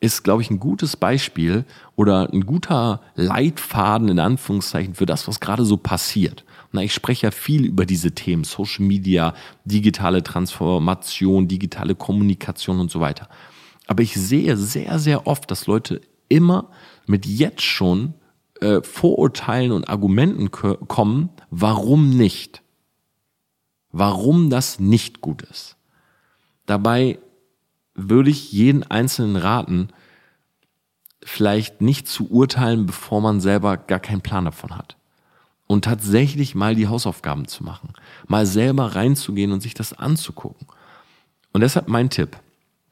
ist, 0.00 0.24
glaube 0.24 0.42
ich, 0.42 0.50
ein 0.50 0.60
gutes 0.60 0.96
Beispiel 0.96 1.64
oder 1.94 2.32
ein 2.32 2.44
guter 2.44 3.00
Leitfaden 3.14 4.08
in 4.08 4.18
Anführungszeichen 4.18 4.94
für 4.94 5.06
das, 5.06 5.28
was 5.28 5.40
gerade 5.40 5.64
so 5.64 5.76
passiert. 5.76 6.44
Na, 6.72 6.82
ich 6.82 6.92
spreche 6.92 7.26
ja 7.26 7.30
viel 7.30 7.64
über 7.64 7.86
diese 7.86 8.12
Themen, 8.12 8.44
Social 8.44 8.84
Media, 8.84 9.34
digitale 9.64 10.22
Transformation, 10.22 11.48
digitale 11.48 11.94
Kommunikation 11.94 12.78
und 12.80 12.90
so 12.90 13.00
weiter. 13.00 13.28
Aber 13.86 14.02
ich 14.02 14.14
sehe 14.14 14.56
sehr, 14.56 14.98
sehr 14.98 15.26
oft, 15.26 15.50
dass 15.50 15.66
Leute 15.66 16.02
immer 16.28 16.70
mit 17.06 17.24
jetzt 17.24 17.62
schon 17.62 18.14
äh, 18.60 18.82
Vorurteilen 18.82 19.72
und 19.72 19.88
Argumenten 19.88 20.50
kommen, 20.50 21.30
warum 21.50 22.10
nicht. 22.10 22.62
Warum 23.90 24.50
das 24.50 24.78
nicht 24.78 25.22
gut 25.22 25.40
ist. 25.42 25.76
Dabei 26.66 27.18
würde 27.94 28.28
ich 28.28 28.52
jeden 28.52 28.82
Einzelnen 28.82 29.36
raten, 29.36 29.88
vielleicht 31.22 31.80
nicht 31.80 32.08
zu 32.08 32.30
urteilen, 32.30 32.84
bevor 32.84 33.22
man 33.22 33.40
selber 33.40 33.78
gar 33.78 34.00
keinen 34.00 34.20
Plan 34.20 34.44
davon 34.44 34.76
hat. 34.76 34.97
Und 35.68 35.84
tatsächlich 35.84 36.54
mal 36.56 36.74
die 36.74 36.88
Hausaufgaben 36.88 37.46
zu 37.46 37.62
machen. 37.62 37.92
Mal 38.26 38.46
selber 38.46 38.96
reinzugehen 38.96 39.52
und 39.52 39.60
sich 39.60 39.74
das 39.74 39.92
anzugucken. 39.92 40.66
Und 41.52 41.60
deshalb 41.60 41.88
mein 41.88 42.10
Tipp. 42.10 42.38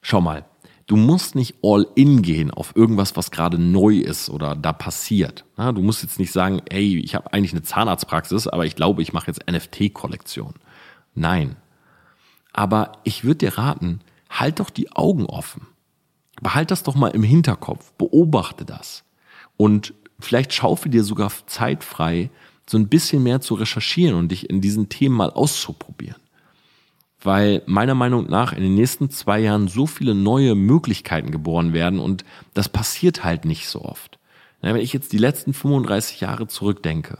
Schau 0.02 0.20
mal, 0.20 0.44
du 0.86 0.96
musst 0.96 1.34
nicht 1.34 1.56
all 1.62 1.86
in 1.94 2.22
gehen 2.22 2.50
auf 2.50 2.76
irgendwas, 2.76 3.16
was 3.16 3.30
gerade 3.30 3.58
neu 3.58 3.96
ist 3.96 4.30
oder 4.30 4.54
da 4.54 4.72
passiert. 4.72 5.44
du 5.56 5.80
musst 5.82 6.02
jetzt 6.02 6.18
nicht 6.18 6.32
sagen, 6.32 6.60
ey, 6.68 6.98
ich 6.98 7.14
habe 7.14 7.32
eigentlich 7.32 7.52
eine 7.52 7.62
Zahnarztpraxis, 7.62 8.46
aber 8.46 8.66
ich 8.66 8.76
glaube, 8.76 9.02
ich 9.02 9.12
mache 9.12 9.28
jetzt 9.28 9.50
NFT-Kollektion. 9.50 10.54
Nein. 11.14 11.56
Aber 12.52 12.92
ich 13.04 13.24
würde 13.24 13.38
dir 13.38 13.58
raten, 13.58 14.00
halt 14.30 14.60
doch 14.60 14.70
die 14.70 14.92
Augen 14.92 15.26
offen. 15.26 15.66
Behalt 16.40 16.70
das 16.70 16.82
doch 16.82 16.94
mal 16.94 17.08
im 17.08 17.22
Hinterkopf, 17.22 17.92
beobachte 17.94 18.64
das. 18.64 19.04
Und 19.56 19.94
vielleicht 20.20 20.52
schaufe 20.52 20.88
dir 20.88 21.02
sogar 21.02 21.30
Zeit 21.46 21.82
frei, 21.82 22.30
so 22.68 22.78
ein 22.78 22.88
bisschen 22.88 23.22
mehr 23.22 23.40
zu 23.40 23.54
recherchieren 23.54 24.14
und 24.14 24.28
dich 24.28 24.50
in 24.50 24.60
diesen 24.60 24.88
Themen 24.88 25.16
mal 25.16 25.30
auszuprobieren 25.30 26.20
weil 27.26 27.62
meiner 27.66 27.94
Meinung 27.94 28.30
nach 28.30 28.52
in 28.52 28.62
den 28.62 28.74
nächsten 28.74 29.10
zwei 29.10 29.40
Jahren 29.40 29.68
so 29.68 29.86
viele 29.86 30.14
neue 30.14 30.54
Möglichkeiten 30.54 31.30
geboren 31.32 31.72
werden 31.72 31.98
und 31.98 32.24
das 32.54 32.68
passiert 32.68 33.24
halt 33.24 33.44
nicht 33.44 33.68
so 33.68 33.82
oft. 33.82 34.18
Wenn 34.62 34.76
ich 34.76 34.92
jetzt 34.92 35.12
die 35.12 35.18
letzten 35.18 35.52
35 35.52 36.20
Jahre 36.20 36.46
zurückdenke, 36.46 37.18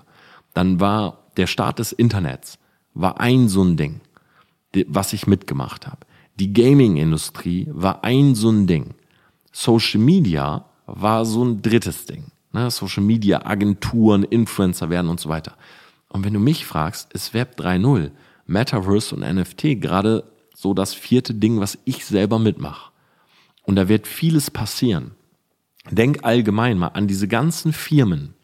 dann 0.55 0.81
war 0.81 1.25
der 1.37 1.47
Start 1.47 1.79
des 1.79 1.93
Internets 1.93 2.59
war 2.95 3.21
ein 3.21 3.49
so 3.49 3.63
ein 3.63 3.77
Ding, 3.77 4.01
was 4.87 5.13
ich 5.13 5.27
mitgemacht 5.27 5.87
habe. 5.87 6.07
Die 6.41 6.55
Gaming-Industrie 6.55 7.69
war 7.71 8.05
ein 8.05 8.35
so 8.35 8.51
ein 8.51 8.67
Ding. 8.67 8.95
Social 9.53 10.01
Media 10.01 10.65
war 10.87 11.27
so 11.27 11.45
ein 11.45 11.61
drittes 11.61 12.07
Ding. 12.07 12.25
Ne? 12.57 12.71
Social 12.71 13.03
Media, 13.03 13.45
Agenturen, 13.45 14.23
Influencer 14.25 14.91
werden 14.91 15.09
und 15.09 15.21
so 15.21 15.29
weiter. 15.29 15.57
Und 16.09 16.25
wenn 16.25 16.33
du 16.33 16.41
mich 16.41 16.65
fragst, 16.65 17.13
ist 17.13 17.35
Web 17.35 17.61
3.0 17.61 18.11
Metaverse 18.47 19.15
und 19.15 19.21
NFT 19.21 19.81
gerade 19.81 20.25
so 20.55 20.73
das 20.73 20.95
vierte 20.95 21.35
Ding, 21.35 21.61
was 21.61 21.79
ich 21.85 22.07
selber 22.07 22.39
mitmache. 22.39 22.93
Und 23.65 23.77
da 23.77 23.89
wird 23.89 24.07
vieles 24.07 24.51
passieren. 24.51 25.13
Denk 25.91 26.25
allgemein 26.25 26.79
mal 26.79 26.89
an 26.89 27.07
diese 27.07 27.29
ganzen 27.29 27.73
Firmen, 27.73 28.35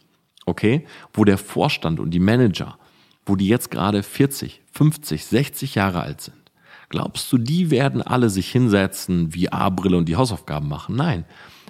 okay, 0.44 0.84
wo 1.14 1.24
der 1.24 1.38
Vorstand 1.38 1.98
und 1.98 2.10
die 2.10 2.20
Manager, 2.20 2.78
wo 3.24 3.36
die 3.36 3.48
jetzt 3.48 3.70
gerade 3.70 4.02
40, 4.02 4.60
50, 4.72 5.24
60 5.24 5.74
Jahre 5.76 6.02
alt 6.02 6.20
sind. 6.20 6.36
Glaubst 6.90 7.32
du, 7.32 7.38
die 7.38 7.70
werden 7.70 8.02
alle 8.02 8.28
sich 8.28 8.50
hinsetzen, 8.52 9.32
VR-Brille 9.32 9.96
und 9.96 10.08
die 10.08 10.16
Hausaufgaben 10.16 10.68
machen? 10.68 10.96
Nein, 10.96 11.24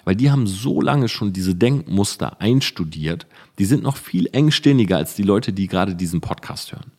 weil 0.04 0.16
die 0.16 0.30
haben 0.30 0.46
so 0.46 0.80
lange 0.80 1.08
schon 1.08 1.32
diese 1.32 1.54
Denkmuster 1.54 2.40
einstudiert, 2.40 3.26
die 3.58 3.64
sind 3.64 3.82
noch 3.82 3.96
viel 3.96 4.28
engständiger 4.32 4.96
als 4.96 5.14
die 5.14 5.22
Leute, 5.22 5.52
die 5.52 5.66
gerade 5.66 5.94
diesen 5.94 6.20
Podcast 6.20 6.72
hören. 6.72 6.92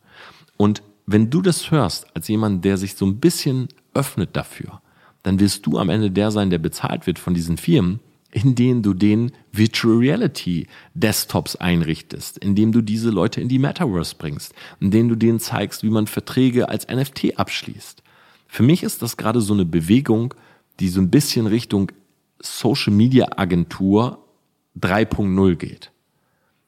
Und 0.57 0.81
wenn 1.05 1.29
du 1.29 1.41
das 1.41 1.71
hörst 1.71 2.15
als 2.15 2.27
jemand, 2.27 2.63
der 2.63 2.77
sich 2.77 2.95
so 2.95 3.05
ein 3.05 3.19
bisschen 3.19 3.67
öffnet 3.93 4.35
dafür, 4.35 4.81
dann 5.23 5.39
wirst 5.39 5.65
du 5.65 5.77
am 5.77 5.89
Ende 5.89 6.11
der 6.11 6.31
sein, 6.31 6.49
der 6.49 6.59
bezahlt 6.59 7.07
wird 7.07 7.19
von 7.19 7.33
diesen 7.33 7.57
Firmen, 7.57 7.99
in 8.31 8.55
denen 8.55 8.81
du 8.81 8.93
den 8.93 9.31
Virtual 9.51 9.97
Reality 9.97 10.67
Desktops 10.95 11.55
einrichtest, 11.55 12.37
indem 12.39 12.71
du 12.71 12.81
diese 12.81 13.09
Leute 13.09 13.41
in 13.41 13.47
die 13.47 13.59
Metaverse 13.59 14.15
bringst, 14.17 14.53
indem 14.79 15.07
du 15.07 15.15
denen 15.15 15.39
zeigst, 15.39 15.83
wie 15.83 15.89
man 15.89 16.07
Verträge 16.07 16.67
als 16.67 16.87
NFT 16.87 17.37
abschließt. 17.37 18.01
Für 18.47 18.63
mich 18.63 18.83
ist 18.83 19.01
das 19.01 19.17
gerade 19.17 19.41
so 19.41 19.53
eine 19.53 19.65
Bewegung, 19.65 20.33
die 20.79 20.89
so 20.89 20.99
ein 20.99 21.11
bisschen 21.11 21.47
Richtung 21.47 21.91
Social 22.39 22.93
Media 22.93 23.27
Agentur 23.37 24.19
3.0 24.79 25.55
geht. 25.55 25.91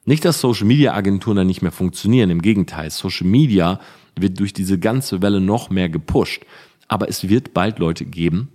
Nicht, 0.04 0.24
dass 0.24 0.40
Social 0.40 0.66
Media 0.66 0.94
Agenturen 0.94 1.36
dann 1.36 1.46
nicht 1.48 1.62
mehr 1.62 1.72
funktionieren, 1.72 2.30
im 2.30 2.40
Gegenteil, 2.40 2.90
Social 2.90 3.26
Media 3.26 3.80
wird 4.14 4.38
durch 4.38 4.52
diese 4.52 4.78
ganze 4.78 5.20
Welle 5.20 5.40
noch 5.40 5.68
mehr 5.68 5.88
gepusht. 5.88 6.44
Aber 6.88 7.08
es 7.08 7.28
wird 7.28 7.52
bald 7.52 7.80
Leute 7.80 8.04
geben 8.04 8.48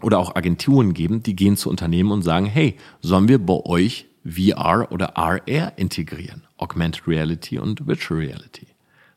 oder 0.00 0.18
auch 0.18 0.36
Agenturen 0.36 0.94
geben, 0.94 1.22
die 1.22 1.34
gehen 1.34 1.56
zu 1.56 1.70
Unternehmen 1.70 2.12
und 2.12 2.22
sagen, 2.22 2.46
hey, 2.46 2.76
sollen 3.00 3.28
wir 3.28 3.44
bei 3.44 3.54
euch 3.64 4.06
VR 4.24 4.88
oder 4.90 5.16
RR 5.16 5.72
integrieren? 5.76 6.44
Augmented 6.56 7.06
Reality 7.08 7.58
und 7.58 7.86
Virtual 7.86 8.20
Reality. 8.20 8.66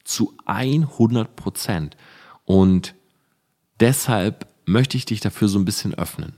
Zu 0.03 0.33
100 0.45 1.35
Prozent. 1.35 1.97
Und 2.45 2.95
deshalb 3.79 4.47
möchte 4.65 4.97
ich 4.97 5.05
dich 5.05 5.19
dafür 5.19 5.47
so 5.47 5.59
ein 5.59 5.65
bisschen 5.65 5.93
öffnen. 5.93 6.33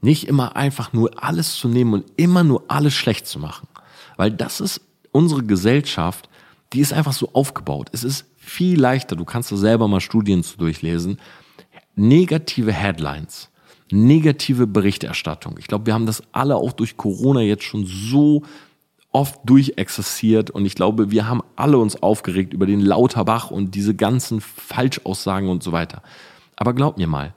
Nicht 0.00 0.28
immer 0.28 0.56
einfach 0.56 0.92
nur 0.92 1.22
alles 1.22 1.54
zu 1.54 1.68
nehmen 1.68 1.94
und 1.94 2.04
immer 2.16 2.44
nur 2.44 2.64
alles 2.68 2.94
schlecht 2.94 3.26
zu 3.26 3.38
machen. 3.38 3.68
Weil 4.16 4.30
das 4.30 4.60
ist 4.60 4.80
unsere 5.10 5.42
Gesellschaft, 5.42 6.28
die 6.72 6.80
ist 6.80 6.92
einfach 6.92 7.12
so 7.12 7.30
aufgebaut. 7.32 7.88
Es 7.92 8.04
ist 8.04 8.26
viel 8.36 8.80
leichter, 8.80 9.16
du 9.16 9.24
kannst 9.24 9.52
da 9.52 9.56
selber 9.56 9.88
mal 9.88 10.00
Studien 10.00 10.42
zu 10.42 10.56
durchlesen, 10.58 11.18
negative 11.94 12.72
Headlines, 12.72 13.50
negative 13.90 14.66
Berichterstattung. 14.66 15.56
Ich 15.58 15.66
glaube, 15.66 15.86
wir 15.86 15.94
haben 15.94 16.06
das 16.06 16.22
alle 16.32 16.56
auch 16.56 16.72
durch 16.72 16.96
Corona 16.96 17.40
jetzt 17.40 17.64
schon 17.64 17.84
so 17.86 18.42
oft 19.10 19.40
durchexerziert 19.44 20.50
und 20.50 20.66
ich 20.66 20.74
glaube, 20.74 21.10
wir 21.10 21.26
haben 21.26 21.42
alle 21.56 21.78
uns 21.78 22.02
aufgeregt 22.02 22.52
über 22.52 22.66
den 22.66 22.80
Lauterbach 22.80 23.50
und 23.50 23.74
diese 23.74 23.94
ganzen 23.94 24.40
Falschaussagen 24.40 25.48
und 25.48 25.62
so 25.62 25.72
weiter. 25.72 26.02
Aber 26.56 26.74
glaub 26.74 26.98
mir 26.98 27.06
mal, 27.06 27.34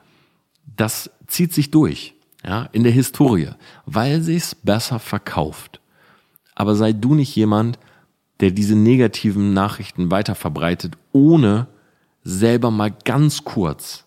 das 0.75 1.09
zieht 1.27 1.53
sich 1.53 1.71
durch, 1.71 2.13
ja, 2.43 2.69
in 2.71 2.83
der 2.83 2.91
Historie, 2.91 3.49
weil 3.85 4.21
sich's 4.21 4.55
besser 4.55 4.99
verkauft. 4.99 5.79
Aber 6.55 6.75
sei 6.75 6.93
du 6.93 7.15
nicht 7.15 7.35
jemand, 7.35 7.79
der 8.39 8.51
diese 8.51 8.75
negativen 8.75 9.53
Nachrichten 9.53 10.11
weiter 10.11 10.35
verbreitet, 10.35 10.97
ohne 11.11 11.67
selber 12.23 12.71
mal 12.71 12.91
ganz 12.91 13.43
kurz 13.43 14.05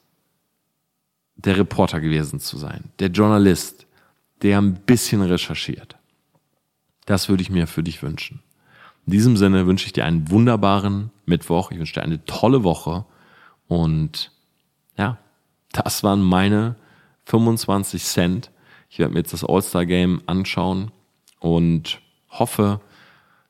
der 1.36 1.56
Reporter 1.56 2.00
gewesen 2.00 2.40
zu 2.40 2.56
sein, 2.58 2.84
der 2.98 3.08
Journalist, 3.08 3.86
der 4.42 4.58
ein 4.58 4.74
bisschen 4.74 5.22
recherchiert. 5.22 5.96
Das 7.06 7.28
würde 7.28 7.42
ich 7.42 7.50
mir 7.50 7.66
für 7.66 7.82
dich 7.82 8.02
wünschen. 8.02 8.42
In 9.06 9.12
diesem 9.12 9.36
Sinne 9.36 9.66
wünsche 9.66 9.86
ich 9.86 9.92
dir 9.92 10.04
einen 10.04 10.30
wunderbaren 10.30 11.10
Mittwoch. 11.26 11.70
Ich 11.70 11.78
wünsche 11.78 11.94
dir 11.94 12.02
eine 12.02 12.24
tolle 12.24 12.64
Woche. 12.64 13.04
Und 13.68 14.30
ja, 14.96 15.18
das 15.72 16.02
waren 16.02 16.22
meine 16.22 16.76
25 17.26 18.04
Cent. 18.04 18.50
Ich 18.88 18.98
werde 18.98 19.12
mir 19.12 19.20
jetzt 19.20 19.32
das 19.32 19.44
All-Star-Game 19.44 20.22
anschauen 20.26 20.90
und 21.40 22.00
hoffe, 22.30 22.80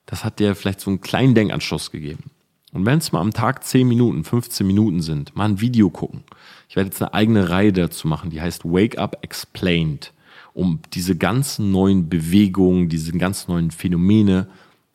das 0.06 0.24
hat 0.24 0.38
dir 0.38 0.54
vielleicht 0.54 0.80
so 0.80 0.90
einen 0.90 1.00
kleinen 1.00 1.34
Denkanstoß 1.34 1.90
gegeben. 1.90 2.30
Und 2.72 2.86
wenn 2.86 2.98
es 2.98 3.12
mal 3.12 3.20
am 3.20 3.32
Tag 3.32 3.62
10 3.64 3.86
Minuten, 3.86 4.24
15 4.24 4.66
Minuten 4.66 5.00
sind, 5.00 5.36
mal 5.36 5.48
ein 5.48 5.60
Video 5.60 5.90
gucken. 5.90 6.24
Ich 6.68 6.76
werde 6.76 6.88
jetzt 6.88 7.00
eine 7.00 7.14
eigene 7.14 7.48
Reihe 7.48 7.72
dazu 7.72 8.08
machen, 8.08 8.30
die 8.30 8.40
heißt 8.40 8.64
Wake 8.64 8.98
Up 8.98 9.18
Explained, 9.22 10.12
um 10.54 10.80
diese 10.92 11.16
ganzen 11.16 11.70
neuen 11.70 12.08
Bewegungen, 12.08 12.88
diese 12.88 13.12
ganzen 13.12 13.52
neuen 13.52 13.70
Phänomene 13.70 14.48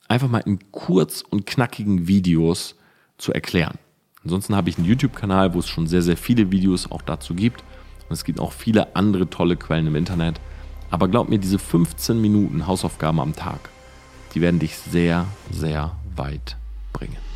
einfach 0.09 0.27
mal 0.27 0.39
in 0.39 0.59
kurz 0.71 1.21
und 1.21 1.45
knackigen 1.45 2.07
Videos 2.07 2.75
zu 3.17 3.31
erklären. 3.31 3.77
Ansonsten 4.23 4.55
habe 4.55 4.69
ich 4.69 4.77
einen 4.77 4.87
YouTube-Kanal, 4.87 5.53
wo 5.53 5.59
es 5.59 5.69
schon 5.69 5.87
sehr, 5.87 6.01
sehr 6.01 6.17
viele 6.17 6.51
Videos 6.51 6.91
auch 6.91 7.01
dazu 7.01 7.33
gibt. 7.33 7.63
Und 8.09 8.13
es 8.13 8.23
gibt 8.23 8.39
auch 8.39 8.51
viele 8.51 8.95
andere 8.95 9.29
tolle 9.29 9.55
Quellen 9.55 9.87
im 9.87 9.95
Internet. 9.95 10.39
Aber 10.91 11.07
glaub 11.07 11.29
mir, 11.29 11.37
diese 11.37 11.59
15 11.59 12.19
Minuten 12.19 12.65
Hausaufgaben 12.65 13.19
am 13.19 13.35
Tag, 13.35 13.69
die 14.33 14.41
werden 14.41 14.59
dich 14.59 14.77
sehr, 14.77 15.27
sehr 15.51 15.95
weit 16.15 16.57
bringen. 16.91 17.28